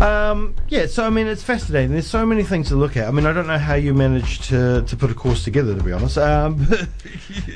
Um, 0.00 0.54
yeah, 0.68 0.86
so 0.86 1.04
I 1.04 1.10
mean, 1.10 1.26
it's 1.26 1.42
fascinating. 1.42 1.92
There's 1.92 2.06
so 2.06 2.24
many 2.26 2.42
things 2.42 2.68
to 2.68 2.76
look 2.76 2.96
at. 2.96 3.08
I 3.08 3.10
mean, 3.10 3.26
I 3.26 3.32
don't 3.32 3.46
know 3.46 3.58
how 3.58 3.74
you 3.74 3.94
managed 3.94 4.44
to, 4.44 4.82
to 4.82 4.96
put 4.96 5.10
a 5.10 5.14
course 5.14 5.44
together, 5.44 5.74
to 5.76 5.82
be 5.82 5.92
honest. 5.92 6.18
Um, 6.18 6.66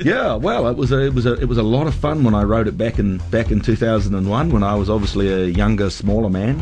Yeah, 0.05 0.35
well, 0.35 0.69
it 0.69 0.77
was 0.77 0.93
a 0.93 1.07
it 1.07 1.15
was 1.15 1.27
a 1.27 1.35
it 1.35 1.47
was 1.47 1.59
a 1.59 1.63
lot 1.63 1.87
of 1.87 1.95
fun 1.95 2.23
when 2.25 2.35
I 2.35 2.43
wrote 2.43 2.69
it 2.69 2.79
back 2.79 2.99
in 2.99 3.19
back 3.31 3.51
in 3.51 3.61
2001 3.61 4.51
when 4.51 4.63
I 4.63 4.75
was 4.75 4.89
obviously 4.89 5.29
a 5.29 5.47
younger, 5.47 5.91
smaller 5.91 6.31
man. 6.31 6.57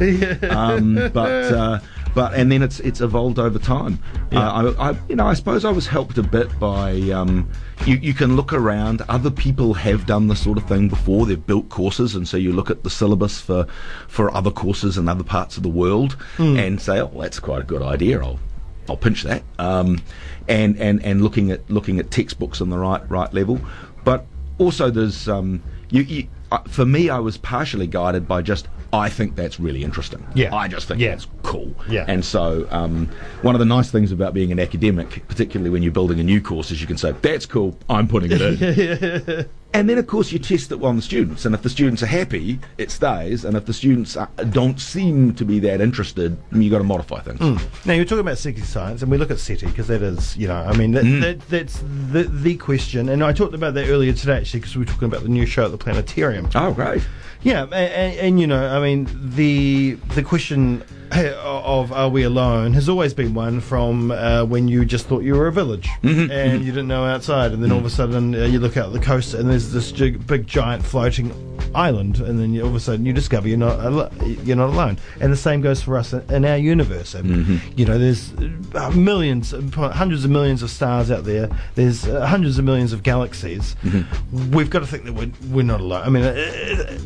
um, 0.51 0.95
but 1.13 1.53
uh, 1.53 1.79
but 2.17 2.33
and 2.33 2.51
then 2.51 2.63
it's 2.63 2.81
it's 2.81 3.03
evolved 3.03 3.39
over 3.39 3.59
time. 3.59 3.99
Yeah. 4.33 4.41
Uh, 4.51 4.73
I, 4.79 4.91
I 4.91 4.97
you 5.09 5.17
know 5.17 5.27
I 5.27 5.35
suppose 5.35 5.67
I 5.67 5.71
was 5.71 5.87
helped 5.87 6.17
a 6.17 6.23
bit 6.23 6.59
by 6.59 6.93
um, 7.11 7.49
you 7.85 7.97
you 7.97 8.15
can 8.15 8.37
look 8.37 8.55
around. 8.55 9.03
Other 9.11 9.31
people 9.31 9.75
have 9.75 10.07
done 10.07 10.27
this 10.27 10.43
sort 10.43 10.57
of 10.57 10.67
thing 10.67 10.89
before. 10.89 11.27
They've 11.27 11.47
built 11.47 11.69
courses, 11.69 12.15
and 12.15 12.27
so 12.27 12.39
you 12.39 12.55
look 12.55 12.71
at 12.71 12.83
the 12.85 12.89
syllabus 12.91 13.39
for 13.39 13.67
for 14.09 14.35
other 14.35 14.51
courses 14.51 14.97
in 14.97 15.09
other 15.11 15.25
parts 15.25 15.59
of 15.59 15.63
the 15.63 15.69
world 15.69 16.17
and 16.39 16.81
say, 16.81 17.01
oh, 17.01 17.13
that's 17.21 17.39
quite 17.39 17.61
a 17.61 17.65
good 17.67 17.83
idea. 17.83 18.19
I'll 18.19 18.41
I'll 18.89 18.97
pinch 18.97 19.23
that. 19.25 19.43
Um, 19.59 20.01
and, 20.49 20.79
and, 20.79 21.05
and 21.05 21.21
looking 21.23 21.51
at 21.51 21.69
looking 21.69 21.99
at 22.01 22.11
textbooks 22.11 22.63
on 22.63 22.71
the 22.71 22.79
right 22.79 23.03
right 23.11 23.33
level, 23.35 23.61
but 24.05 24.25
also 24.57 24.89
there's 24.91 25.29
um, 25.29 25.63
you, 25.91 26.01
you 26.03 26.29
uh, 26.51 26.59
for 26.67 26.87
me 26.87 27.11
I 27.11 27.19
was 27.19 27.37
partially 27.37 27.87
guided 27.87 28.27
by 28.27 28.41
just 28.41 28.69
I 28.93 29.09
think 29.09 29.35
that's 29.35 29.59
really 29.59 29.83
interesting. 29.83 30.25
Yeah. 30.35 30.55
I 30.55 30.69
just 30.69 30.87
think 30.89 31.01
Yeah. 31.01 31.11
that's 31.11 31.27
cool. 31.47 31.73
Yeah. 31.89 32.05
And 32.09 32.25
so 32.25 32.67
um, 32.71 33.09
one 33.43 33.55
of 33.55 33.59
the 33.61 33.65
nice 33.65 33.91
things 33.91 34.13
about 34.13 34.35
being 34.35 34.53
an 34.53 34.59
academic, 34.59 35.27
particularly 35.29 35.71
when 35.71 35.83
you're 35.83 35.93
building 35.93 36.21
a 36.21 36.25
new 36.25 36.41
course, 36.41 36.71
is 36.71 36.81
you 36.81 36.87
can 36.87 36.99
say 36.99 37.13
that's 37.23 37.47
cool. 37.47 37.79
I'm 37.89 38.09
putting 38.09 38.31
it 38.33 38.41
in. 38.43 39.47
And 39.75 39.91
then, 39.91 39.99
of 39.99 40.07
course, 40.07 40.33
you 40.33 40.39
test 40.39 40.73
it 40.73 40.83
on 40.83 40.97
the 40.97 41.03
students, 41.03 41.45
and 41.45 41.55
if 41.55 41.61
the 41.61 41.69
students 41.69 42.03
are 42.03 42.07
happy, 42.07 42.59
it 42.79 42.91
stays. 42.91 43.45
And 43.45 43.59
if 43.59 43.67
the 43.67 43.75
students 43.75 44.17
are, 44.17 44.31
don't 44.49 44.81
seem 44.81 45.35
to 45.35 45.45
be 45.45 45.59
that 45.59 45.83
interested, 45.83 46.39
you've 46.51 46.71
got 46.71 46.79
to 46.79 46.85
modify 46.85 47.21
things. 47.21 47.41
now 47.85 47.93
you're 47.93 48.07
talking 48.07 48.21
about 48.21 48.39
SETI 48.39 48.63
science, 48.63 49.03
and 49.03 49.11
we 49.11 49.19
look 49.19 49.31
at 49.31 49.39
SETI 49.39 49.67
because 49.67 49.89
that 49.89 50.01
is, 50.01 50.35
you 50.35 50.49
know, 50.49 50.55
I 50.55 50.75
mean, 50.79 50.93
that, 50.93 51.05
Mm. 51.05 51.21
that, 51.21 51.41
that's 51.51 51.81
the 52.11 52.23
the 52.23 52.57
question. 52.57 53.11
And 53.11 53.23
I 53.23 53.35
talked 53.35 53.55
about 53.55 53.75
that 53.75 53.89
earlier 53.91 54.15
today, 54.15 54.39
actually, 54.39 54.61
because 54.61 54.77
we 54.77 54.81
were 54.81 54.91
talking 54.91 55.09
about 55.09 55.25
the 55.25 55.29
new 55.29 55.45
show 55.45 55.67
at 55.67 55.73
the 55.73 55.79
planetarium. 55.79 56.49
Oh, 56.55 56.73
great! 56.73 57.07
Yeah, 57.43 57.65
and, 57.65 57.75
and, 57.75 58.19
and 58.19 58.41
you 58.41 58.47
know, 58.47 58.67
I 58.69 58.81
mean, 58.81 59.09
the 59.35 59.99
the 60.15 60.23
question 60.23 60.83
of 61.13 61.93
are 61.93 62.09
we 62.09 62.23
alone 62.23 62.73
has 62.73 62.89
always 62.89 63.15
been 63.15 63.35
one 63.35 63.61
from 63.61 64.11
uh, 64.11 64.45
when 64.45 64.69
you 64.69 64.85
just 64.85 65.07
thought 65.07 65.23
you 65.23 65.35
were 65.35 65.47
a 65.47 65.53
village 65.53 65.89
Mm-hmm, 66.03 66.31
and 66.31 66.65
you 66.65 66.73
didn't 66.73 66.89
know 66.89 67.05
outside, 67.05 67.53
and 67.53 67.63
then 67.63 67.73
all 67.73 67.79
of 67.79 67.85
a 67.85 67.91
sudden 67.91 68.35
uh, 68.35 68.45
you 68.45 68.59
look 68.59 68.77
out 68.77 68.93
the 68.93 69.01
coast 69.01 69.35
and 69.35 69.49
there's 69.51 69.73
this 69.73 69.93
gig, 69.93 70.27
big 70.27 70.47
giant 70.47 70.85
floating 70.85 71.33
island, 71.75 72.21
and 72.21 72.39
then 72.39 72.53
you, 72.55 72.63
all 72.63 72.69
of 72.69 72.75
a 72.75 72.81
sudden 72.81 73.05
you 73.05 73.13
discover 73.13 73.49
you're 73.49 73.59
not 73.59 73.79
al- 73.81 74.13
you're 74.45 74.57
not 74.57 74.71
alone. 74.71 74.99
And 75.21 75.33
the 75.33 75.37
same 75.37 75.61
goes 75.61 75.83
for 75.83 75.97
us 75.97 76.13
in, 76.13 76.23
in 76.33 76.45
our 76.45 76.57
universe. 76.57 77.15
And, 77.15 77.27
Mm-hmm. 77.27 77.79
You 77.79 77.85
know, 77.85 77.99
there's 77.99 78.33
uh, 78.75 78.91
millions, 78.93 79.51
hundreds 79.75 80.25
of 80.25 80.31
millions 80.31 80.63
of 80.63 80.71
stars 80.71 81.11
out 81.11 81.25
there. 81.25 81.51
There's 81.75 82.07
uh, 82.07 82.25
hundreds 82.27 82.57
of 82.59 82.65
millions 82.65 82.93
of 82.93 83.03
galaxies. 83.03 83.77
Mm-hmm. 83.83 84.53
We've 84.53 84.71
got 84.71 84.79
to 84.81 84.87
think 84.87 85.05
that 85.05 85.13
we're, 85.13 85.31
we're 85.51 85.63
not 85.63 85.81
alone. 85.81 86.03
I 86.05 86.09
mean. 86.09 86.23
Uh, 86.25 86.33
it 86.37 87.01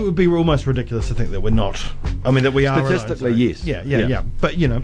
would 0.00 0.14
be 0.14 0.26
almost 0.28 0.66
ridiculous 0.66 1.08
to 1.08 1.14
think 1.14 1.30
that 1.32 1.40
we're 1.40 1.50
not. 1.50 1.84
I 2.24 2.30
mean, 2.30 2.44
that 2.44 2.52
we 2.52 2.66
are. 2.66 2.78
alone, 2.78 2.98
Statistically, 2.98 3.32
so- 3.32 3.36
yes. 3.36 3.64
Yeah, 3.64 3.82
yeah, 3.84 3.98
Yeah. 3.98 4.06
yeah, 4.08 4.22
But 4.40 4.56
you 4.56 4.68
know, 4.68 4.82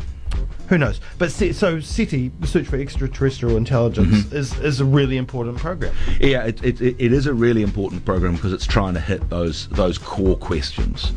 Who 0.68 0.76
knows? 0.76 1.00
But 1.16 1.32
so 1.32 1.80
SETI, 1.80 2.30
the 2.40 2.46
Search 2.46 2.66
for 2.66 2.76
Extraterrestrial 2.76 3.56
Intelligence, 3.56 4.24
Mm-hmm. 4.24 4.36
is, 4.36 4.58
is 4.58 4.80
a 4.80 4.84
really 4.84 5.16
important 5.16 5.56
program. 5.56 5.94
Yeah, 6.20 6.44
it, 6.44 6.62
it, 6.62 6.80
it 6.82 6.96
it 6.98 7.12
is 7.14 7.26
a 7.26 7.32
really 7.32 7.62
important 7.62 8.04
program 8.04 8.34
because 8.34 8.52
it's 8.52 8.66
trying 8.66 8.92
to 8.94 9.00
hit 9.00 9.30
those 9.30 9.68
those 9.68 9.96
core 9.96 10.36
questions. 10.36 11.12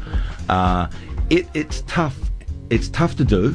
Uh, 0.48 0.88
it, 1.30 1.48
it's 1.54 1.82
tough. 1.86 2.18
It's 2.70 2.88
tough 2.88 3.18
to 3.18 3.26
do, 3.26 3.54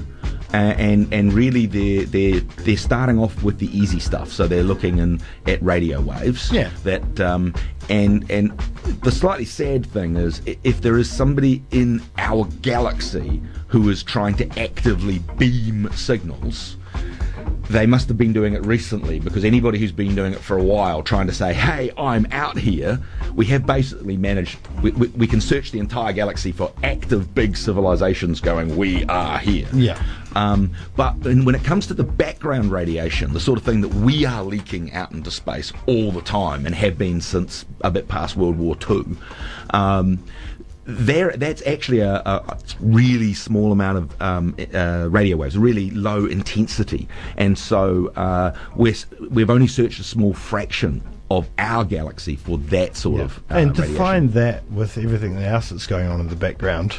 and 0.53 1.13
and 1.13 1.33
really 1.33 1.67
they're 1.67 2.05
they're 2.05 2.41
they're 2.41 2.77
starting 2.77 3.19
off 3.19 3.43
with 3.43 3.59
the 3.59 3.77
easy 3.77 4.01
stuff. 4.01 4.31
So 4.31 4.47
they're 4.47 4.63
looking 4.63 4.99
in 4.99 5.21
at 5.47 5.63
radio 5.63 6.01
waves. 6.01 6.51
Yeah. 6.53 6.71
That 6.85 7.21
um, 7.21 7.55
and 7.89 8.29
and 8.31 8.59
the 9.03 9.13
slightly 9.13 9.45
sad 9.45 9.87
thing 9.87 10.17
is 10.17 10.43
if 10.65 10.81
there 10.81 10.99
is 10.99 11.11
somebody 11.11 11.63
in 11.71 12.03
our 12.19 12.47
galaxy 12.63 13.43
who 13.69 13.89
is 13.89 14.03
trying 14.03 14.35
to 14.37 14.61
actively 14.61 15.19
beam 15.39 15.91
signals 15.93 16.77
they 17.69 17.87
must 17.87 18.09
have 18.09 18.17
been 18.17 18.33
doing 18.33 18.55
it 18.55 18.65
recently 18.65 19.19
because 19.21 19.45
anybody 19.45 19.79
who's 19.79 19.93
been 19.93 20.15
doing 20.15 20.33
it 20.33 20.39
for 20.39 20.57
a 20.57 20.63
while 20.63 21.03
trying 21.03 21.27
to 21.27 21.33
say 21.35 21.53
hey 21.53 21.91
i'm 21.99 22.27
out 22.31 22.57
here 22.57 23.01
we 23.35 23.45
have 23.47 23.67
basically 23.67 24.17
managed 24.17 24.59
we, 24.83 24.91
we, 24.93 25.09
we 25.09 25.27
can 25.27 25.41
search 25.41 25.73
the 25.73 25.79
entire 25.79 26.13
galaxy 26.13 26.53
for 26.53 26.73
active 26.85 27.35
big 27.35 27.57
civilizations 27.57 28.41
going 28.41 28.77
we 28.77 29.05
are 29.07 29.39
here 29.39 29.67
Yeah. 29.73 30.01
um, 30.35 30.71
but 30.97 31.15
when 31.19 31.55
it 31.55 31.65
comes 31.65 31.87
to 31.89 31.95
the 31.95 32.05
background 32.05 32.71
radiation, 32.71 33.33
the 33.33 33.41
sort 33.41 33.59
of 33.59 33.65
thing 33.65 33.81
that 33.81 33.93
we 33.95 34.25
are 34.25 34.43
leaking 34.43 34.93
out 34.93 35.13
into 35.13 35.31
space 35.31 35.73
all 35.87 36.13
the 36.13 36.21
time 36.23 36.67
and 36.67 36.75
have 36.75 36.97
been 36.99 37.21
since 37.21 37.65
a 37.81 37.91
bit 37.91 38.07
past 38.09 38.37
World 38.37 38.57
War 38.59 38.77
II, 38.89 39.05
um, 39.71 40.23
there 40.87 41.33
that's 41.33 41.67
actually 41.67 42.01
a, 42.01 42.23
a 42.25 42.59
really 42.81 43.35
small 43.35 43.73
amount 43.73 43.99
of 43.99 44.23
um, 44.23 44.57
uh, 44.73 45.09
radio 45.11 45.37
waves, 45.37 45.59
really 45.59 45.91
low 45.91 46.27
intensity, 46.27 47.09
and 47.37 47.59
so 47.59 48.09
uh, 48.17 48.57
we're, 48.77 48.95
we've 49.31 49.51
only 49.51 49.67
searched 49.67 49.99
a 49.99 50.05
small 50.05 50.33
fraction 50.33 51.03
of 51.31 51.49
our 51.59 51.85
galaxy 51.85 52.37
for 52.37 52.57
that 52.59 52.95
sort 52.97 53.21
of 53.21 53.39
uh, 53.51 53.55
and 53.55 53.75
to 53.75 53.83
radiation. 53.83 53.99
find 54.05 54.33
that 54.35 54.65
with 54.71 54.97
everything 54.97 55.37
else 55.39 55.71
that's 55.71 55.87
going 55.87 56.07
on 56.07 56.21
in 56.21 56.29
the 56.29 56.37
background. 56.37 56.95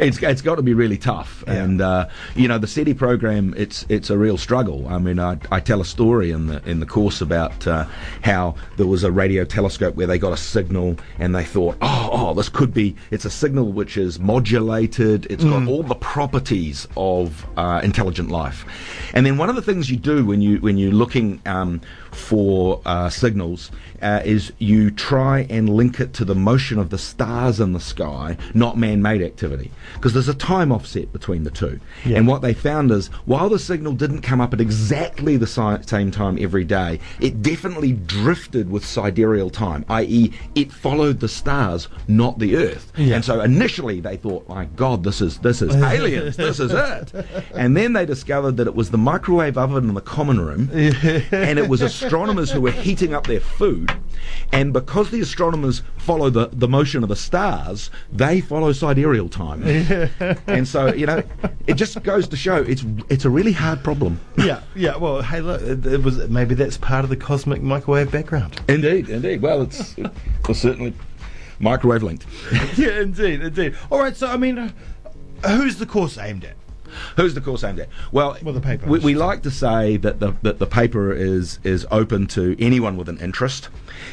It's 0.00 0.20
it's 0.22 0.42
got 0.42 0.56
to 0.56 0.62
be 0.62 0.74
really 0.74 0.98
tough, 0.98 1.44
Yeah. 1.46 1.54
and 1.62 1.80
uh, 1.80 2.08
you 2.34 2.48
know 2.48 2.58
the 2.58 2.66
SETI 2.66 2.94
program. 2.94 3.54
It's 3.56 3.86
it's 3.88 4.10
a 4.10 4.18
real 4.18 4.36
struggle. 4.36 4.86
I 4.88 4.98
mean, 4.98 5.18
I, 5.20 5.38
I 5.52 5.60
tell 5.60 5.80
a 5.80 5.84
story 5.84 6.30
in 6.32 6.46
the 6.48 6.60
in 6.68 6.80
the 6.80 6.86
course 6.86 7.20
about 7.20 7.66
uh, 7.66 7.84
how 8.22 8.54
there 8.76 8.86
was 8.86 9.04
a 9.04 9.12
radio 9.12 9.44
telescope 9.44 9.94
where 9.94 10.06
they 10.06 10.18
got 10.18 10.32
a 10.32 10.36
signal 10.36 10.96
and 11.18 11.34
they 11.34 11.44
thought, 11.44 11.76
oh, 11.80 12.08
oh, 12.12 12.34
this 12.34 12.48
could 12.48 12.74
be. 12.74 12.96
It's 13.10 13.24
a 13.24 13.30
signal 13.30 13.70
which 13.72 13.96
is 13.96 14.18
modulated. 14.18 15.26
It's 15.30 15.44
got 15.44 15.66
all 15.68 15.82
the 15.82 15.94
properties 15.94 16.88
of 16.96 17.46
uh, 17.56 17.80
intelligent 17.84 18.30
life, 18.30 18.64
and 19.14 19.24
then 19.24 19.38
one 19.38 19.48
of 19.48 19.54
the 19.54 19.62
things 19.62 19.90
you 19.90 19.96
do 19.96 20.24
when 20.26 20.40
you 20.42 20.58
when 20.58 20.76
you're 20.78 20.92
looking 20.92 21.40
um, 21.46 21.80
for 22.18 22.82
uh, 22.84 23.08
signals 23.08 23.70
uh, 24.02 24.22
is 24.24 24.52
you 24.58 24.90
try 24.90 25.46
and 25.50 25.68
link 25.68 26.00
it 26.00 26.12
to 26.14 26.24
the 26.24 26.34
motion 26.34 26.78
of 26.78 26.90
the 26.90 26.98
stars 26.98 27.60
in 27.60 27.72
the 27.72 27.80
sky, 27.80 28.36
not 28.54 28.76
man-made 28.78 29.22
activity, 29.22 29.70
because 29.94 30.12
there's 30.12 30.28
a 30.28 30.34
time 30.34 30.70
offset 30.72 31.12
between 31.12 31.44
the 31.44 31.50
two. 31.50 31.80
Yeah. 32.04 32.18
And 32.18 32.26
what 32.26 32.42
they 32.42 32.54
found 32.54 32.90
is, 32.90 33.08
while 33.24 33.48
the 33.48 33.58
signal 33.58 33.92
didn't 33.92 34.22
come 34.22 34.40
up 34.40 34.52
at 34.52 34.60
exactly 34.60 35.36
the 35.36 35.46
si- 35.46 35.82
same 35.86 36.10
time 36.10 36.38
every 36.40 36.64
day, 36.64 37.00
it 37.20 37.42
definitely 37.42 37.92
drifted 37.92 38.70
with 38.70 38.84
sidereal 38.84 39.50
time, 39.50 39.84
i.e., 39.88 40.32
it 40.54 40.72
followed 40.72 41.20
the 41.20 41.28
stars, 41.28 41.88
not 42.06 42.38
the 42.38 42.56
Earth. 42.56 42.92
Yeah. 42.96 43.16
And 43.16 43.24
so 43.24 43.40
initially 43.40 44.00
they 44.00 44.16
thought, 44.16 44.48
"My 44.48 44.66
God, 44.66 45.04
this 45.04 45.20
is 45.20 45.38
this 45.38 45.62
is 45.62 45.74
aliens, 45.74 46.36
this 46.36 46.60
is 46.60 46.72
it." 46.72 47.12
And 47.54 47.76
then 47.76 47.92
they 47.92 48.06
discovered 48.06 48.56
that 48.58 48.66
it 48.66 48.74
was 48.74 48.90
the 48.90 48.98
microwave 48.98 49.58
oven 49.58 49.88
in 49.88 49.94
the 49.94 50.00
common 50.00 50.40
room, 50.40 50.70
and 50.72 51.58
it 51.58 51.68
was 51.68 51.82
astronomers 52.08 52.50
who 52.50 52.62
were 52.62 52.70
heating 52.70 53.12
up 53.12 53.26
their 53.26 53.40
food. 53.40 53.92
And 54.52 54.72
because 54.72 55.10
the 55.10 55.20
astronomers 55.20 55.82
follow 55.98 56.30
the, 56.30 56.48
the 56.52 56.66
motion 56.66 57.02
of 57.02 57.10
the 57.10 57.16
stars, 57.16 57.90
they 58.10 58.40
follow 58.40 58.72
sidereal 58.72 59.28
time. 59.28 59.62
and 60.46 60.66
so, 60.66 60.92
you 60.94 61.04
know, 61.04 61.22
it 61.66 61.74
just 61.74 62.02
goes 62.02 62.26
to 62.28 62.36
show 62.36 62.56
it's 62.56 62.84
it's 63.10 63.26
a 63.26 63.30
really 63.30 63.52
hard 63.52 63.84
problem. 63.84 64.18
yeah, 64.38 64.62
yeah. 64.74 64.96
Well, 64.96 65.20
hey, 65.20 65.40
look, 65.40 65.60
it, 65.60 65.84
it 65.84 66.02
was 66.02 66.28
maybe 66.28 66.54
that's 66.54 66.78
part 66.78 67.04
of 67.04 67.10
the 67.10 67.16
cosmic 67.16 67.60
microwave 67.60 68.10
background. 68.10 68.58
Indeed, 68.68 69.10
indeed. 69.10 69.42
Well, 69.42 69.62
it's, 69.62 69.94
it's 69.98 70.58
certainly 70.60 70.94
microwave 71.58 72.02
linked. 72.02 72.24
yeah, 72.78 73.00
indeed, 73.00 73.42
indeed. 73.42 73.76
All 73.90 74.00
right, 74.00 74.16
so 74.16 74.28
I 74.28 74.38
mean, 74.38 74.58
uh, 74.58 74.70
who's 75.46 75.76
the 75.76 75.86
course 75.86 76.16
aimed 76.16 76.44
at? 76.44 76.56
Who's 77.16 77.34
the 77.34 77.40
course 77.40 77.64
aimed 77.64 77.80
at? 77.80 77.88
Well, 78.12 78.36
Well, 78.42 78.54
the 78.54 78.60
paper, 78.60 78.86
We, 78.86 78.98
we 79.00 79.14
like 79.14 79.42
to 79.42 79.50
say 79.50 79.96
that 79.98 80.20
the 80.20 80.34
that 80.42 80.58
the 80.58 80.66
paper 80.66 81.12
is 81.12 81.58
is 81.64 81.86
open 81.90 82.26
to 82.28 82.56
anyone 82.58 82.96
with 82.96 83.08
an 83.08 83.18
interest. 83.18 83.68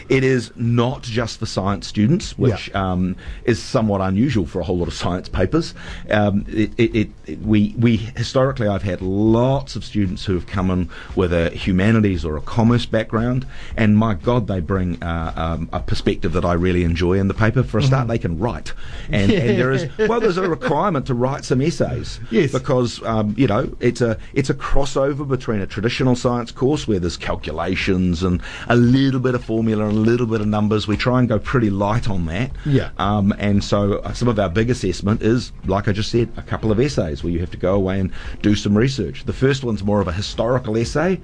It 0.10 0.24
is 0.24 0.51
not 0.56 1.01
just 1.04 1.39
for 1.39 1.46
science 1.46 1.88
students, 1.88 2.38
which 2.38 2.74
um, 2.75 3.15
is 3.46 3.62
somewhat 3.62 4.01
unusual 4.01 4.46
for 4.46 4.60
a 4.60 4.63
whole 4.63 4.77
lot 4.77 4.88
of 4.88 4.94
science 4.94 5.30
papers. 5.30 5.74
Um, 6.10 6.46
it, 6.48 6.72
it, 6.77 7.10
it, 7.25 7.39
we 7.42 7.74
we 7.77 7.98
historically, 7.98 8.68
I've 8.68 8.84
had 8.84 9.01
lots 9.01 9.75
of 9.75 9.84
students 9.84 10.25
who 10.25 10.34
have 10.36 10.48
come 10.48 10.70
in 10.72 10.89
with 11.15 11.34
a 11.34 11.50
humanities 11.50 12.24
or 12.24 12.38
a 12.38 12.42
commerce 12.42 12.86
background, 12.86 13.46
and 13.75 13.98
my 13.98 14.13
God, 14.13 14.48
they 14.48 14.60
bring 14.60 15.01
uh, 15.04 15.34
um, 15.36 15.70
a 15.74 15.80
perspective 15.80 16.34
that 16.34 16.46
I 16.46 16.54
really 16.54 16.84
enjoy 16.84 17.13
in 17.13 17.27
the 17.27 17.34
paper. 17.34 17.63
For 17.63 17.77
a 17.77 17.82
Mm-hmm. 17.82 17.88
start, 17.88 18.08
they 18.08 18.18
can 18.18 18.39
write, 18.39 18.74
and, 19.10 19.32
and 19.32 19.60
there 19.60 19.72
is 19.72 19.89
well, 20.10 20.20
there's 20.20 20.38
a 20.38 20.50
requirement 20.50 21.06
to 21.08 21.13
write 21.13 21.44
some 21.46 21.62
essays 21.62 22.20
Yes. 22.32 22.51
because 22.51 23.04
um, 23.04 23.34
you 23.38 23.48
know 23.48 23.75
it's 23.80 24.01
a 24.01 24.18
it's 24.34 24.50
a 24.50 24.54
crossover 24.54 25.27
between 25.27 25.62
a 25.62 25.68
traditional 25.68 26.15
science 26.15 26.51
course 26.51 26.88
where 26.88 27.00
there's 27.00 27.18
calculations 27.18 28.24
and 28.24 28.42
a 28.70 28.75
little 28.75 29.20
bit 29.20 29.36
of 29.36 29.44
formula 29.44 29.75
and 29.82 29.91
a 29.91 29.96
little 29.96 30.25
bit 30.27 30.41
of 30.41 30.48
numbers. 30.48 30.88
We 30.88 30.98
try 30.98 31.20
and 31.20 31.27
go 31.29 31.39
pretty 31.39 31.70
light 31.70 32.10
on 32.10 32.25
that. 32.27 32.51
Yeah. 32.65 32.89
Um, 32.98 33.34
and 33.38 33.63
so 33.63 34.00
uh, 34.00 34.13
some 34.13 34.27
of 34.27 34.38
our 34.39 34.50
big 34.50 34.70
assessment 34.70 35.22
is, 35.22 35.51
like 35.65 35.88
I 35.88 35.91
just 35.91 36.12
said, 36.12 36.29
a 36.38 36.41
couple 36.41 36.72
of 36.72 36.79
essays 36.79 37.24
where 37.24 37.32
you 37.34 37.39
have 37.39 37.51
to 37.51 37.58
go 37.58 37.75
away 37.75 38.00
and 38.00 38.12
do 38.41 38.55
some 38.55 38.77
research. 38.77 39.25
The 39.25 39.34
first 39.34 39.63
one's 39.63 39.84
more 39.84 40.01
of 40.01 40.08
a 40.08 40.12
historical 40.13 40.77
essay. 40.77 41.22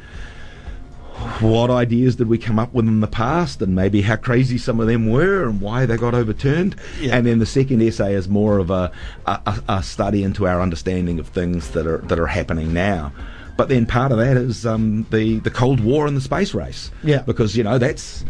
What 1.39 1.70
ideas 1.70 2.15
did 2.15 2.27
we 2.29 2.39
come 2.39 2.58
up 2.58 2.74
with 2.74 2.88
in 2.88 3.00
the 3.00 3.08
past, 3.08 3.62
and 3.62 3.75
maybe 3.75 4.01
how 4.01 4.15
crazy 4.15 4.58
some 4.58 4.79
of 4.79 4.88
them 4.88 5.08
were, 5.12 5.48
and 5.48 5.62
why 5.62 5.86
they 5.86 5.96
got 5.96 6.15
overturned? 6.15 6.75
Yeah. 7.00 7.15
And 7.15 7.27
then 7.27 7.38
the 7.38 7.46
second 7.46 7.81
essay 7.84 8.15
is 8.15 8.27
more 8.27 8.58
of 8.58 8.72
a, 8.72 8.91
a, 9.27 9.39
a- 9.46 9.63
a 9.77 9.84
study 9.84 10.24
into 10.24 10.48
our 10.48 10.62
understanding 10.62 11.20
of 11.20 11.27
things 11.27 11.72
that 11.72 11.86
are 11.86 12.00
that 12.00 12.17
are 12.20 12.27
happening 12.27 12.74
now. 12.74 13.12
But 13.58 13.70
then 13.70 13.86
part 13.86 14.12
of 14.12 14.17
that 14.17 14.38
is 14.38 14.65
um, 14.65 15.05
the 15.12 15.39
the 15.39 15.51
Cold 15.51 15.79
War 15.79 16.08
and 16.08 16.15
the 16.17 16.22
space 16.22 16.53
race. 16.53 16.91
Yeah. 17.03 17.22
because 17.24 17.55
you 17.55 17.63
know 17.63 17.77
that's 17.77 18.25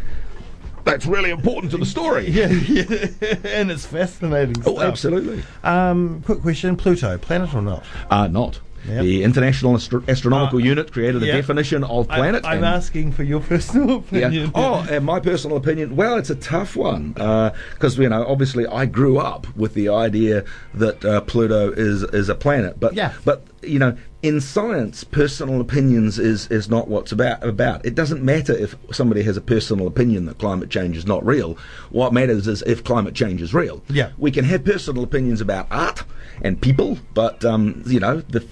that's 0.83 1.05
really 1.05 1.29
important 1.29 1.71
to 1.71 1.77
the 1.77 1.85
story. 1.85 2.27
Yeah, 2.31 2.47
yeah. 2.49 2.81
and 3.45 3.71
it's 3.71 3.85
fascinating. 3.85 4.55
Oh, 4.65 4.73
stuff. 4.75 4.83
absolutely. 4.83 5.43
Um, 5.63 6.21
quick 6.25 6.41
question: 6.41 6.75
Pluto, 6.75 7.17
planet 7.17 7.53
or 7.53 7.61
not? 7.61 7.83
Uh, 8.09 8.27
not. 8.27 8.59
Yep. 8.87 9.03
The 9.03 9.23
International 9.23 9.75
Astro- 9.75 10.03
Astronomical 10.07 10.57
Uh, 10.57 10.63
Unit 10.63 10.91
created 10.91 11.21
a 11.21 11.27
yeah. 11.27 11.33
definition 11.35 11.83
of 11.83 12.07
planet. 12.07 12.43
I, 12.43 12.55
am 12.55 12.63
asking 12.63 13.11
for 13.11 13.21
your 13.21 13.39
personal 13.51 14.03
Yeah. 14.09 14.25
opinion. 14.25 14.51
Oh, 14.55 14.83
and 14.89 15.05
my 15.05 15.19
personal 15.19 15.55
opinion. 15.57 15.95
Well, 15.95 16.17
it's 16.17 16.31
a 16.31 16.35
tough 16.35 16.75
one 16.75 17.09
because 17.13 17.99
you 17.99 18.09
know, 18.09 18.25
obviously, 18.25 18.65
I 18.65 18.87
grew 18.87 19.19
up 19.19 19.45
with 19.55 19.75
the 19.75 19.89
idea 19.89 20.45
that 20.73 21.05
uh, 21.05 21.21
Pluto 21.21 21.71
is 21.71 22.01
is 22.01 22.27
a 22.27 22.33
planet, 22.35 22.79
but 22.79 22.95
Yeah. 22.95 23.13
but 23.23 23.45
you 23.63 23.79
know, 23.79 23.95
in 24.21 24.41
science, 24.41 25.03
personal 25.03 25.61
opinions 25.61 26.19
is 26.19 26.47
is 26.47 26.69
not 26.69 26.87
what's 26.87 27.11
about 27.11 27.43
about. 27.43 27.85
It 27.85 27.95
doesn't 27.95 28.23
matter 28.23 28.53
if 28.53 28.75
somebody 28.91 29.23
has 29.23 29.37
a 29.37 29.41
personal 29.41 29.87
opinion 29.87 30.25
that 30.25 30.37
climate 30.37 30.69
change 30.69 30.97
is 30.97 31.05
not 31.05 31.25
real. 31.25 31.57
What 31.89 32.13
matters 32.13 32.47
is 32.47 32.61
if 32.63 32.83
climate 32.83 33.15
change 33.15 33.41
is 33.41 33.53
real. 33.53 33.83
Yeah. 33.89 34.11
we 34.17 34.31
can 34.31 34.45
have 34.45 34.63
personal 34.63 35.03
opinions 35.03 35.41
about 35.41 35.67
art 35.71 36.03
and 36.41 36.61
people, 36.61 36.97
but 37.13 37.43
um, 37.45 37.83
you 37.85 37.99
know, 37.99 38.21
the 38.21 38.45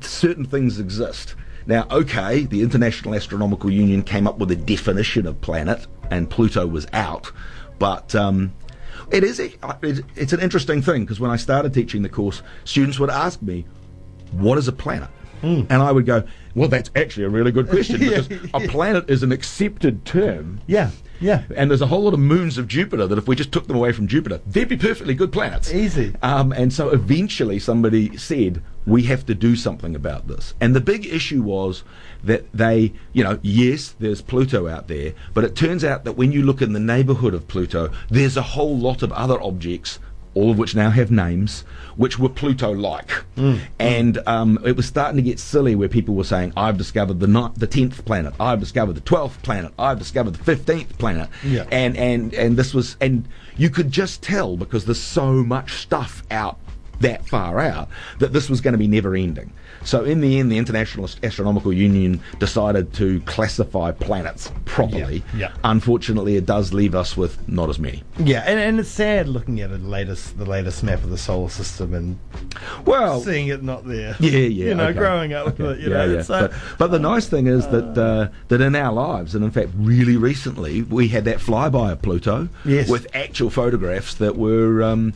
certain 0.00 0.44
things 0.44 0.78
exist. 0.78 1.34
Now, 1.66 1.86
okay, 1.90 2.44
the 2.44 2.62
International 2.62 3.14
Astronomical 3.14 3.70
Union 3.70 4.02
came 4.02 4.26
up 4.26 4.38
with 4.38 4.50
a 4.50 4.56
definition 4.56 5.26
of 5.26 5.40
planet, 5.40 5.86
and 6.10 6.28
Pluto 6.28 6.66
was 6.66 6.88
out, 6.92 7.30
but 7.78 8.14
um, 8.16 8.52
it 9.12 9.22
is 9.24 9.38
it's 9.38 10.32
an 10.32 10.40
interesting 10.40 10.82
thing 10.82 11.02
because 11.02 11.20
when 11.20 11.30
I 11.30 11.36
started 11.36 11.72
teaching 11.72 12.02
the 12.02 12.08
course, 12.08 12.42
students 12.64 12.98
would 12.98 13.10
ask 13.10 13.40
me, 13.42 13.64
"What 14.32 14.58
is 14.58 14.68
a 14.68 14.72
planet?" 14.72 15.08
Hmm. 15.40 15.62
And 15.70 15.82
I 15.82 15.90
would 15.90 16.06
go, 16.06 16.24
"Well, 16.54 16.68
that's 16.68 16.90
actually 16.94 17.24
a 17.24 17.28
really 17.28 17.52
good 17.52 17.68
question 17.68 18.00
Yeah, 18.00 18.20
because 18.20 18.50
a 18.54 18.60
planet 18.68 19.10
is 19.10 19.22
an 19.22 19.32
accepted 19.32 20.04
term." 20.04 20.60
yeah, 20.66 20.90
yeah. 21.22 21.44
And 21.56 21.70
there's 21.70 21.80
a 21.80 21.86
whole 21.86 22.02
lot 22.02 22.14
of 22.14 22.20
moons 22.20 22.58
of 22.58 22.66
Jupiter 22.66 23.06
that 23.06 23.16
if 23.16 23.28
we 23.28 23.36
just 23.36 23.52
took 23.52 23.68
them 23.68 23.76
away 23.76 23.92
from 23.92 24.08
Jupiter, 24.08 24.40
they'd 24.46 24.68
be 24.68 24.76
perfectly 24.76 25.14
good 25.14 25.32
planets. 25.32 25.72
Easy. 25.72 26.14
Um, 26.20 26.52
and 26.52 26.72
so 26.72 26.90
eventually 26.90 27.60
somebody 27.60 28.16
said, 28.16 28.60
we 28.84 29.04
have 29.04 29.24
to 29.26 29.34
do 29.34 29.54
something 29.54 29.94
about 29.94 30.26
this. 30.26 30.54
And 30.60 30.74
the 30.74 30.80
big 30.80 31.06
issue 31.06 31.42
was 31.42 31.84
that 32.24 32.50
they, 32.52 32.92
you 33.12 33.22
know, 33.22 33.38
yes, 33.42 33.94
there's 34.00 34.20
Pluto 34.20 34.66
out 34.66 34.88
there, 34.88 35.14
but 35.32 35.44
it 35.44 35.54
turns 35.54 35.84
out 35.84 36.04
that 36.04 36.16
when 36.16 36.32
you 36.32 36.42
look 36.42 36.60
in 36.60 36.72
the 36.72 36.80
neighborhood 36.80 37.34
of 37.34 37.46
Pluto, 37.46 37.92
there's 38.10 38.36
a 38.36 38.42
whole 38.42 38.76
lot 38.76 39.02
of 39.02 39.12
other 39.12 39.40
objects 39.40 40.00
all 40.34 40.50
of 40.50 40.58
which 40.58 40.74
now 40.74 40.90
have 40.90 41.10
names, 41.10 41.64
which 41.96 42.18
were 42.18 42.28
Pluto-like, 42.28 43.10
and 43.78 44.18
um, 44.26 44.58
it 44.64 44.76
was 44.76 44.86
starting 44.86 45.16
to 45.16 45.22
get 45.22 45.38
silly 45.38 45.74
where 45.74 45.88
people 45.88 46.14
were 46.14 46.24
saying, 46.24 46.52
"I've 46.56 46.78
discovered 46.78 47.20
the 47.20 47.52
the 47.56 47.66
tenth 47.66 48.04
planet, 48.04 48.34
I've 48.40 48.60
discovered 48.60 48.94
the 48.94 49.00
twelfth 49.02 49.42
planet, 49.42 49.72
I've 49.78 49.98
discovered 49.98 50.34
the 50.34 50.44
fifteenth 50.44 50.96
planet," 50.98 51.28
Yeah. 51.44 51.66
and 51.70 51.96
and 51.96 52.32
and 52.34 52.56
this 52.56 52.72
was, 52.72 52.96
and 53.00 53.26
you 53.56 53.68
could 53.70 53.90
just 53.90 54.22
tell 54.22 54.56
because 54.56 54.84
there's 54.86 55.00
so 55.00 55.32
much 55.44 55.74
stuff 55.82 56.22
out 56.30 56.58
that 57.00 57.26
far 57.26 57.58
out 57.58 57.88
that 58.18 58.32
this 58.32 58.48
was 58.48 58.60
going 58.60 58.72
to 58.72 58.78
be 58.78 58.86
never 58.86 59.14
ending. 59.14 59.52
So 59.84 60.04
in 60.04 60.20
the 60.20 60.38
end, 60.38 60.52
the 60.52 60.58
International 60.58 61.08
Astronomical 61.24 61.72
Union 61.72 62.20
decided 62.38 62.92
to 62.94 63.20
classify 63.22 63.90
planets 63.90 64.52
properly. 64.64 65.24
Yeah, 65.34 65.38
yeah. 65.38 65.52
Unfortunately, 65.64 66.36
it 66.36 66.46
does 66.46 66.72
leave 66.72 66.94
us 66.94 67.16
with 67.16 67.48
not 67.48 67.68
as 67.68 67.80
many. 67.80 68.04
Yeah, 68.18 68.44
and, 68.46 68.60
and 68.60 68.78
it's 68.78 68.88
sad 68.88 69.28
looking 69.28 69.60
at 69.60 69.70
the 69.70 69.78
latest 69.78 70.38
the 70.38 70.44
latest 70.44 70.84
map 70.84 71.02
of 71.02 71.10
the 71.10 71.18
solar 71.18 71.48
system 71.48 71.94
and 71.94 72.18
Well, 72.86 73.20
seeing 73.20 73.48
it 73.48 73.62
not 73.62 73.86
there. 73.86 74.16
Yeah, 74.20 74.30
yeah. 74.30 74.68
you 74.68 74.74
know, 74.74 74.84
okay. 74.88 74.98
growing 74.98 75.32
up 75.32 75.46
with 75.58 75.60
it. 75.60 75.80
You 75.80 75.90
yeah, 75.90 76.06
know, 76.06 76.12
yeah. 76.12 76.16
like, 76.28 76.50
but, 76.50 76.52
but 76.78 76.86
the 76.92 76.98
nice 77.00 77.26
thing 77.26 77.48
is 77.48 77.66
that 77.68 77.98
uh, 77.98 78.28
that 78.48 78.60
in 78.60 78.76
our 78.76 78.92
lives, 78.92 79.34
and 79.34 79.44
in 79.44 79.50
fact, 79.50 79.70
really 79.74 80.16
recently, 80.16 80.82
we 80.82 81.08
had 81.08 81.24
that 81.24 81.38
flyby 81.38 81.92
of 81.92 82.02
Pluto 82.02 82.48
Yes. 82.64 82.88
with 82.88 83.08
actual 83.14 83.50
photographs 83.50 84.14
that 84.14 84.36
were. 84.36 84.82
Um, 84.84 85.12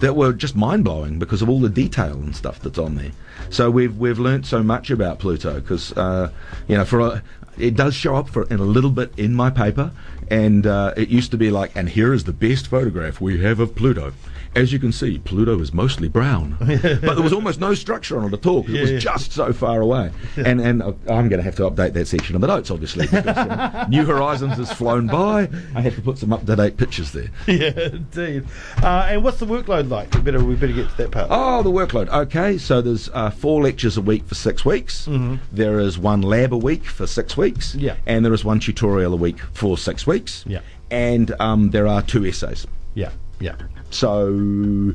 that 0.00 0.16
were 0.16 0.32
just 0.32 0.56
mind 0.56 0.84
blowing 0.84 1.18
because 1.18 1.42
of 1.42 1.48
all 1.48 1.60
the 1.60 1.68
detail 1.68 2.14
and 2.14 2.34
stuff 2.34 2.60
that's 2.60 2.78
on 2.78 2.96
there. 2.96 3.12
So 3.50 3.70
we've 3.70 3.96
we've 3.96 4.18
learnt 4.18 4.46
so 4.46 4.62
much 4.62 4.90
about 4.90 5.18
Pluto 5.18 5.60
because 5.60 5.92
uh, 5.92 6.30
you 6.68 6.76
know 6.76 6.84
for 6.84 7.00
a, 7.00 7.22
it 7.58 7.74
does 7.74 7.94
show 7.94 8.16
up 8.16 8.28
for 8.28 8.44
in 8.44 8.60
a 8.60 8.64
little 8.64 8.90
bit 8.90 9.12
in 9.16 9.34
my 9.34 9.50
paper, 9.50 9.92
and 10.30 10.66
uh, 10.66 10.94
it 10.96 11.08
used 11.08 11.30
to 11.30 11.36
be 11.36 11.50
like, 11.50 11.74
and 11.74 11.88
here 11.88 12.12
is 12.12 12.24
the 12.24 12.32
best 12.32 12.68
photograph 12.68 13.20
we 13.20 13.40
have 13.40 13.60
of 13.60 13.74
Pluto. 13.74 14.12
As 14.56 14.72
you 14.72 14.78
can 14.78 14.90
see, 14.90 15.18
Pluto 15.18 15.60
is 15.60 15.72
mostly 15.74 16.08
brown, 16.08 16.56
but 16.58 16.82
there 17.14 17.22
was 17.22 17.32
almost 17.32 17.60
no 17.60 17.74
structure 17.74 18.18
on 18.18 18.24
it 18.26 18.32
at 18.32 18.46
all. 18.46 18.62
'cause 18.64 18.72
it 18.74 18.80
was 18.80 18.90
Yeah. 18.92 18.98
just 18.98 19.32
so 19.32 19.52
far 19.52 19.80
away. 19.82 20.10
And 20.36 20.60
and 20.60 20.82
uh, 20.82 20.92
I'm 21.08 21.28
going 21.28 21.38
to 21.38 21.42
have 21.42 21.56
to 21.56 21.70
update 21.70 21.92
that 21.92 22.06
section 22.08 22.34
of 22.34 22.40
the 22.40 22.46
notes, 22.48 22.70
obviously. 22.70 23.06
Because, 23.06 23.36
uh, 23.36 23.86
New 23.90 24.04
Horizons 24.06 24.56
has 24.56 24.72
flown 24.72 25.06
by. 25.06 25.48
I 25.74 25.80
have 25.82 25.94
to 25.96 26.00
put 26.02 26.18
some 26.18 26.32
up 26.32 26.46
to 26.46 26.56
date 26.56 26.76
pictures 26.78 27.12
there. 27.12 27.28
yeah, 27.46 27.88
indeed. 27.92 28.44
Uh, 28.82 29.08
and 29.10 29.22
what's 29.22 29.38
the 29.38 29.46
workload 29.46 29.90
like? 29.90 30.12
We 30.14 30.20
better 30.22 30.42
we 30.42 30.54
better 30.54 30.72
get 30.72 30.88
to 30.90 30.96
that 30.96 31.10
part. 31.10 31.26
Oh, 31.30 31.62
the 31.62 31.70
workload. 31.70 32.08
Okay, 32.08 32.56
so 32.58 32.80
there's 32.80 33.08
uh, 33.12 33.30
four 33.30 33.62
lectures 33.62 33.96
a 33.98 34.02
week 34.02 34.24
for 34.26 34.34
six 34.34 34.64
weeks. 34.64 35.06
There 35.52 35.78
is 35.80 35.98
one 35.98 36.22
lab 36.22 36.52
a 36.54 36.58
week 36.58 36.84
for 36.86 37.06
six 37.06 37.36
weeks. 37.36 37.70
Mm-hmm. 37.72 37.80
Yeah. 37.80 37.96
And 38.06 38.24
there 38.24 38.32
is 38.32 38.44
one 38.44 38.58
tutorial 38.60 39.12
a 39.12 39.16
week 39.16 39.38
for 39.52 39.76
six 39.76 40.06
weeks. 40.06 40.44
Yeah. 40.46 40.60
And 40.90 41.34
um, 41.40 41.70
there 41.70 41.86
are 41.86 42.00
two 42.00 42.24
essays. 42.24 42.66
Yeah, 42.94 43.10
yeah. 43.40 43.56
So 43.90 44.94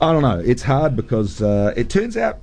I 0.00 0.12
don't 0.12 0.22
know. 0.22 0.42
It's 0.44 0.62
hard 0.62 0.96
because 0.96 1.42
uh, 1.42 1.74
it 1.76 1.90
turns 1.90 2.16
out 2.16 2.40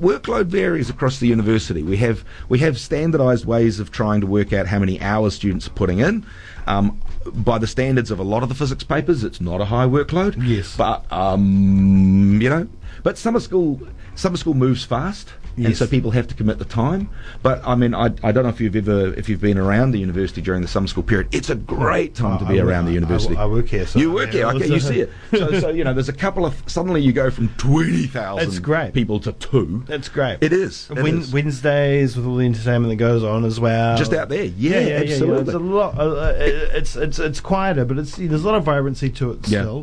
workload 0.00 0.46
varies 0.46 0.90
across 0.90 1.18
the 1.18 1.26
university. 1.26 1.82
We 1.82 1.96
have 1.98 2.24
we 2.48 2.58
have 2.60 2.78
standardised 2.78 3.44
ways 3.44 3.80
of 3.80 3.90
trying 3.90 4.20
to 4.20 4.26
work 4.26 4.52
out 4.52 4.66
how 4.66 4.78
many 4.78 5.00
hours 5.00 5.34
students 5.34 5.66
are 5.66 5.70
putting 5.70 6.00
in. 6.00 6.26
Um, 6.66 7.00
by 7.32 7.58
the 7.58 7.66
standards 7.66 8.10
of 8.10 8.18
a 8.18 8.22
lot 8.22 8.42
of 8.42 8.48
the 8.48 8.54
physics 8.54 8.84
papers, 8.84 9.24
it's 9.24 9.40
not 9.40 9.60
a 9.60 9.66
high 9.66 9.86
workload. 9.86 10.46
Yes. 10.46 10.76
but 10.76 11.10
um, 11.12 12.40
you 12.40 12.48
know, 12.48 12.68
but 13.02 13.18
summer 13.18 13.40
school 13.40 13.80
summer 14.14 14.36
school 14.36 14.54
moves 14.54 14.84
fast. 14.84 15.30
And 15.56 15.76
so 15.76 15.86
people 15.86 16.10
have 16.12 16.26
to 16.28 16.34
commit 16.34 16.58
the 16.58 16.64
time. 16.64 17.08
But 17.42 17.62
I 17.66 17.74
mean, 17.74 17.94
I, 17.94 18.06
I 18.22 18.32
don't 18.32 18.42
know 18.44 18.48
if 18.48 18.60
you've 18.60 18.76
ever 18.76 19.14
if 19.14 19.28
you've 19.28 19.40
been 19.40 19.58
around 19.58 19.92
the 19.92 19.98
university 19.98 20.40
during 20.40 20.62
the 20.62 20.68
summer 20.68 20.86
school 20.86 21.02
period. 21.02 21.28
It's 21.32 21.50
a 21.50 21.54
great 21.54 22.14
time 22.14 22.38
to 22.38 22.44
be 22.44 22.60
I- 22.60 22.64
around 22.64 22.86
the 22.86 22.92
university. 22.92 23.36
I 23.36 23.46
work 23.46 23.68
here, 23.68 23.86
so 23.86 23.98
you 23.98 24.10
I 24.10 24.14
work 24.14 24.30
here. 24.30 24.46
Okay, 24.46 24.66
you 24.66 24.80
see 24.80 25.00
it. 25.00 25.10
So, 25.30 25.60
so 25.60 25.68
you 25.70 25.84
know, 25.84 25.94
there's 25.94 26.08
a 26.08 26.12
couple 26.14 26.46
of 26.46 26.62
suddenly 26.66 27.02
you 27.02 27.12
go 27.12 27.30
from 27.30 27.48
twenty 27.56 28.06
thousand 28.06 28.92
people 28.92 29.20
to 29.20 29.32
two. 29.32 29.84
That's 29.86 30.08
great. 30.08 30.38
It 30.40 30.52
is. 30.52 30.90
It 30.90 30.98
is. 31.06 31.32
Wednesdays 31.32 32.16
with 32.16 32.26
all 32.26 32.36
the 32.36 32.46
entertainment 32.46 32.90
that 32.90 32.96
goes 32.96 33.22
on 33.22 33.44
as 33.44 33.60
well. 33.60 33.96
Just 33.96 34.12
out 34.12 34.28
there. 34.28 34.44
Yeah, 34.44 34.50
yeah, 34.72 34.78
yeah, 34.80 34.86
yeah. 34.86 35.12
absolutely. 35.12 35.42
It's 35.42 35.54
a 35.54 35.58
lot. 35.58 35.98
Uh, 35.98 36.02
uh, 36.02 36.34
it's 36.38 36.96
it's 36.96 37.18
it's 37.18 37.40
quieter, 37.40 37.84
but 37.84 37.98
it's 37.98 38.16
there's 38.16 38.44
a 38.44 38.46
lot 38.46 38.56
of 38.56 38.64
vibrancy 38.64 39.10
to 39.10 39.32
it 39.32 39.48
Yeah. 39.48 39.82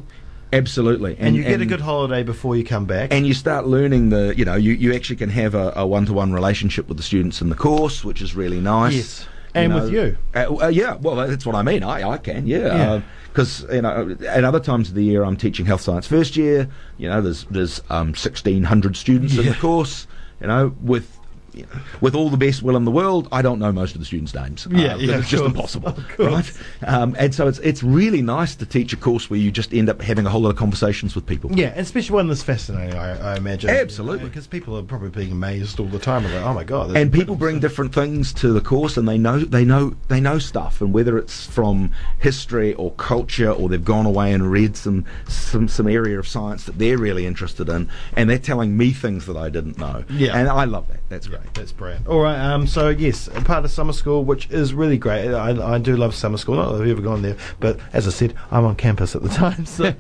Absolutely. 0.53 1.15
And, 1.19 1.35
you 1.35 1.43
get 1.43 1.61
a 1.61 1.65
good 1.65 1.81
holiday 1.81 2.23
before 2.23 2.55
you 2.55 2.63
come 2.63 2.85
back. 2.85 3.13
and 3.13 3.25
you 3.25 3.33
start 3.33 3.65
learning 3.67 4.09
the 4.09 4.33
you 4.37 4.43
know 4.45 4.55
you, 4.55 4.73
you 4.73 4.93
actually 4.93 5.15
can 5.15 5.29
have 5.29 5.55
a, 5.55 5.71
a 5.75 5.87
one-to-one 5.87 6.33
relationship 6.33 6.87
with 6.87 6.97
the 6.97 7.03
students 7.03 7.41
in 7.41 7.49
the 7.49 7.55
course 7.55 8.03
which 8.03 8.21
is 8.21 8.35
really 8.35 8.59
nice 8.59 8.93
Yes. 8.95 9.27
And 9.53 9.73
with 9.73 9.91
you. 9.91 10.17
uh, 10.35 10.63
uh, 10.63 10.67
yeah 10.67 10.95
well 10.95 11.15
that's 11.15 11.45
what 11.45 11.55
i 11.55 11.61
mean 11.61 11.83
i, 11.83 12.09
I 12.09 12.17
can 12.17 12.47
Yeah. 12.47 12.75
yeah 12.75 13.01
because 13.27 13.65
you 13.71 13.81
know 13.81 14.15
at 14.27 14.43
other 14.43 14.59
times 14.61 14.89
of 14.89 14.95
the 14.95 15.03
year 15.03 15.23
i'm 15.23 15.35
teaching 15.37 15.65
health 15.65 15.81
science 15.81 16.07
first 16.07 16.35
year 16.37 16.69
you 16.97 17.07
know 17.09 17.21
there's 17.21 17.43
there's 17.45 17.79
um, 17.89 18.09
1600 18.09 18.95
students 18.95 19.37
in 19.37 19.45
the 19.45 19.53
course 19.55 20.07
you 20.41 20.47
know 20.47 20.73
with 20.81 21.17
you 21.53 21.63
know, 21.63 21.79
with 21.99 22.15
all 22.15 22.29
the 22.29 22.37
best 22.37 22.63
will 22.63 22.75
in 22.77 22.85
the 22.85 22.91
world, 22.91 23.27
I 23.31 23.41
don't 23.41 23.59
know 23.59 23.71
most 23.71 23.93
of 23.95 23.99
the 23.99 24.05
students' 24.05 24.33
names. 24.33 24.67
Yeah, 24.71 24.93
uh, 24.93 24.97
yeah, 24.97 25.17
it's 25.19 25.29
just 25.29 25.43
course, 25.43 25.75
impossible, 25.75 25.95
right? 26.19 26.51
Um, 26.87 27.15
and 27.19 27.33
so 27.35 27.47
it's 27.47 27.59
it's 27.59 27.83
really 27.83 28.21
nice 28.21 28.55
to 28.55 28.65
teach 28.65 28.93
a 28.93 28.97
course 28.97 29.29
where 29.29 29.39
you 29.39 29.51
just 29.51 29.73
end 29.73 29.89
up 29.89 30.01
having 30.01 30.25
a 30.25 30.29
whole 30.29 30.41
lot 30.41 30.49
of 30.49 30.55
conversations 30.55 31.15
with 31.15 31.25
people. 31.25 31.51
yeah, 31.53 31.67
and 31.69 31.79
especially 31.81 32.15
one 32.15 32.27
that's 32.27 32.43
fascinating, 32.43 32.95
I, 32.97 33.33
I 33.33 33.37
imagine. 33.37 33.69
Absolutely. 33.69 34.27
Because 34.29 34.47
people 34.47 34.77
are 34.77 34.83
probably 34.83 35.09
being 35.09 35.31
amazed 35.31 35.79
all 35.79 35.87
the 35.87 35.99
time. 35.99 36.23
Like, 36.23 36.33
oh 36.43 36.53
my 36.53 36.63
god. 36.63 36.95
and 36.95 37.11
people 37.11 37.35
bring 37.35 37.59
different 37.59 37.93
things 37.93 38.33
to 38.33 38.53
the 38.53 38.61
course 38.61 38.97
and 38.97 39.07
they 39.07 39.17
know 39.17 39.39
they 39.39 39.65
know 39.65 39.95
they 40.07 40.19
know 40.21 40.39
stuff 40.39 40.81
and 40.81 40.93
whether 40.93 41.17
it's 41.17 41.45
from 41.47 41.91
history 42.19 42.73
or 42.75 42.91
culture 42.93 43.51
or 43.51 43.67
they've 43.69 43.83
gone 43.83 44.05
away 44.05 44.31
and 44.33 44.51
read 44.51 44.77
some 44.77 45.05
some 45.27 45.67
some 45.67 45.87
area 45.87 46.17
of 46.19 46.27
science 46.27 46.65
that 46.65 46.77
they're 46.77 46.97
really 46.97 47.25
interested 47.25 47.67
in 47.69 47.89
and 48.15 48.29
they're 48.29 48.37
telling 48.39 48.77
me 48.77 48.91
things 48.91 49.25
that 49.25 49.37
I 49.37 49.49
didn't 49.49 49.77
know 49.77 50.03
Yeah. 50.09 50.37
and 50.37 50.47
I 50.49 50.65
love 50.65 50.87
that 50.89 50.99
that's 51.09 51.27
Yeah, 51.27 51.37
great 51.41 51.53
that's 51.53 51.71
brilliant. 51.71 52.07
All 52.07 52.19
right, 52.21 52.39
um, 52.39 52.67
so 52.67 52.89
yes, 52.89 53.29
part 53.45 53.65
of 53.65 53.71
summer 53.71 53.93
school, 53.93 54.23
which 54.23 54.49
is 54.49 54.73
really 54.73 54.97
great. 54.97 55.33
I, 55.33 55.75
I 55.75 55.77
do 55.79 55.95
love 55.95 56.13
summer 56.15 56.37
school. 56.37 56.55
Not 56.55 56.71
that 56.71 56.81
I've 56.81 56.87
ever 56.87 57.01
gone 57.01 57.21
there, 57.21 57.37
but 57.59 57.79
as 57.93 58.07
I 58.07 58.11
said, 58.11 58.33
I'm 58.51 58.65
on 58.65 58.75
campus 58.75 59.15
at 59.15 59.23
the 59.23 59.29
time. 59.29 59.65
So 59.65 59.93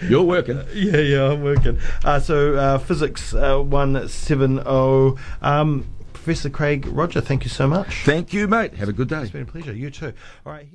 you're 0.08 0.22
working 0.22 0.62
yeah, 0.74 0.98
yeah, 0.98 1.32
I'm 1.32 1.42
working. 1.42 1.78
Uh, 2.04 2.20
so 2.20 2.54
uh, 2.54 2.78
physics 2.78 3.34
uh, 3.34 3.58
one 3.58 4.08
seven 4.08 4.62
zero. 4.62 5.16
Um, 5.42 5.86
Professor 6.12 6.50
Craig 6.50 6.86
Rodger, 6.88 7.20
thank 7.20 7.44
you 7.44 7.50
so 7.50 7.68
much. 7.68 8.02
thank 8.04 8.32
you 8.32 8.48
mate 8.48 8.74
have 8.74 8.88
a 8.88 8.92
good 8.92 9.08
day 9.08 9.20
It's 9.20 9.30
been 9.30 9.42
a 9.42 9.46
pleasure. 9.46 9.72
You 9.72 9.90
too. 9.90 10.12
All 10.44 10.52
right. 10.52 10.66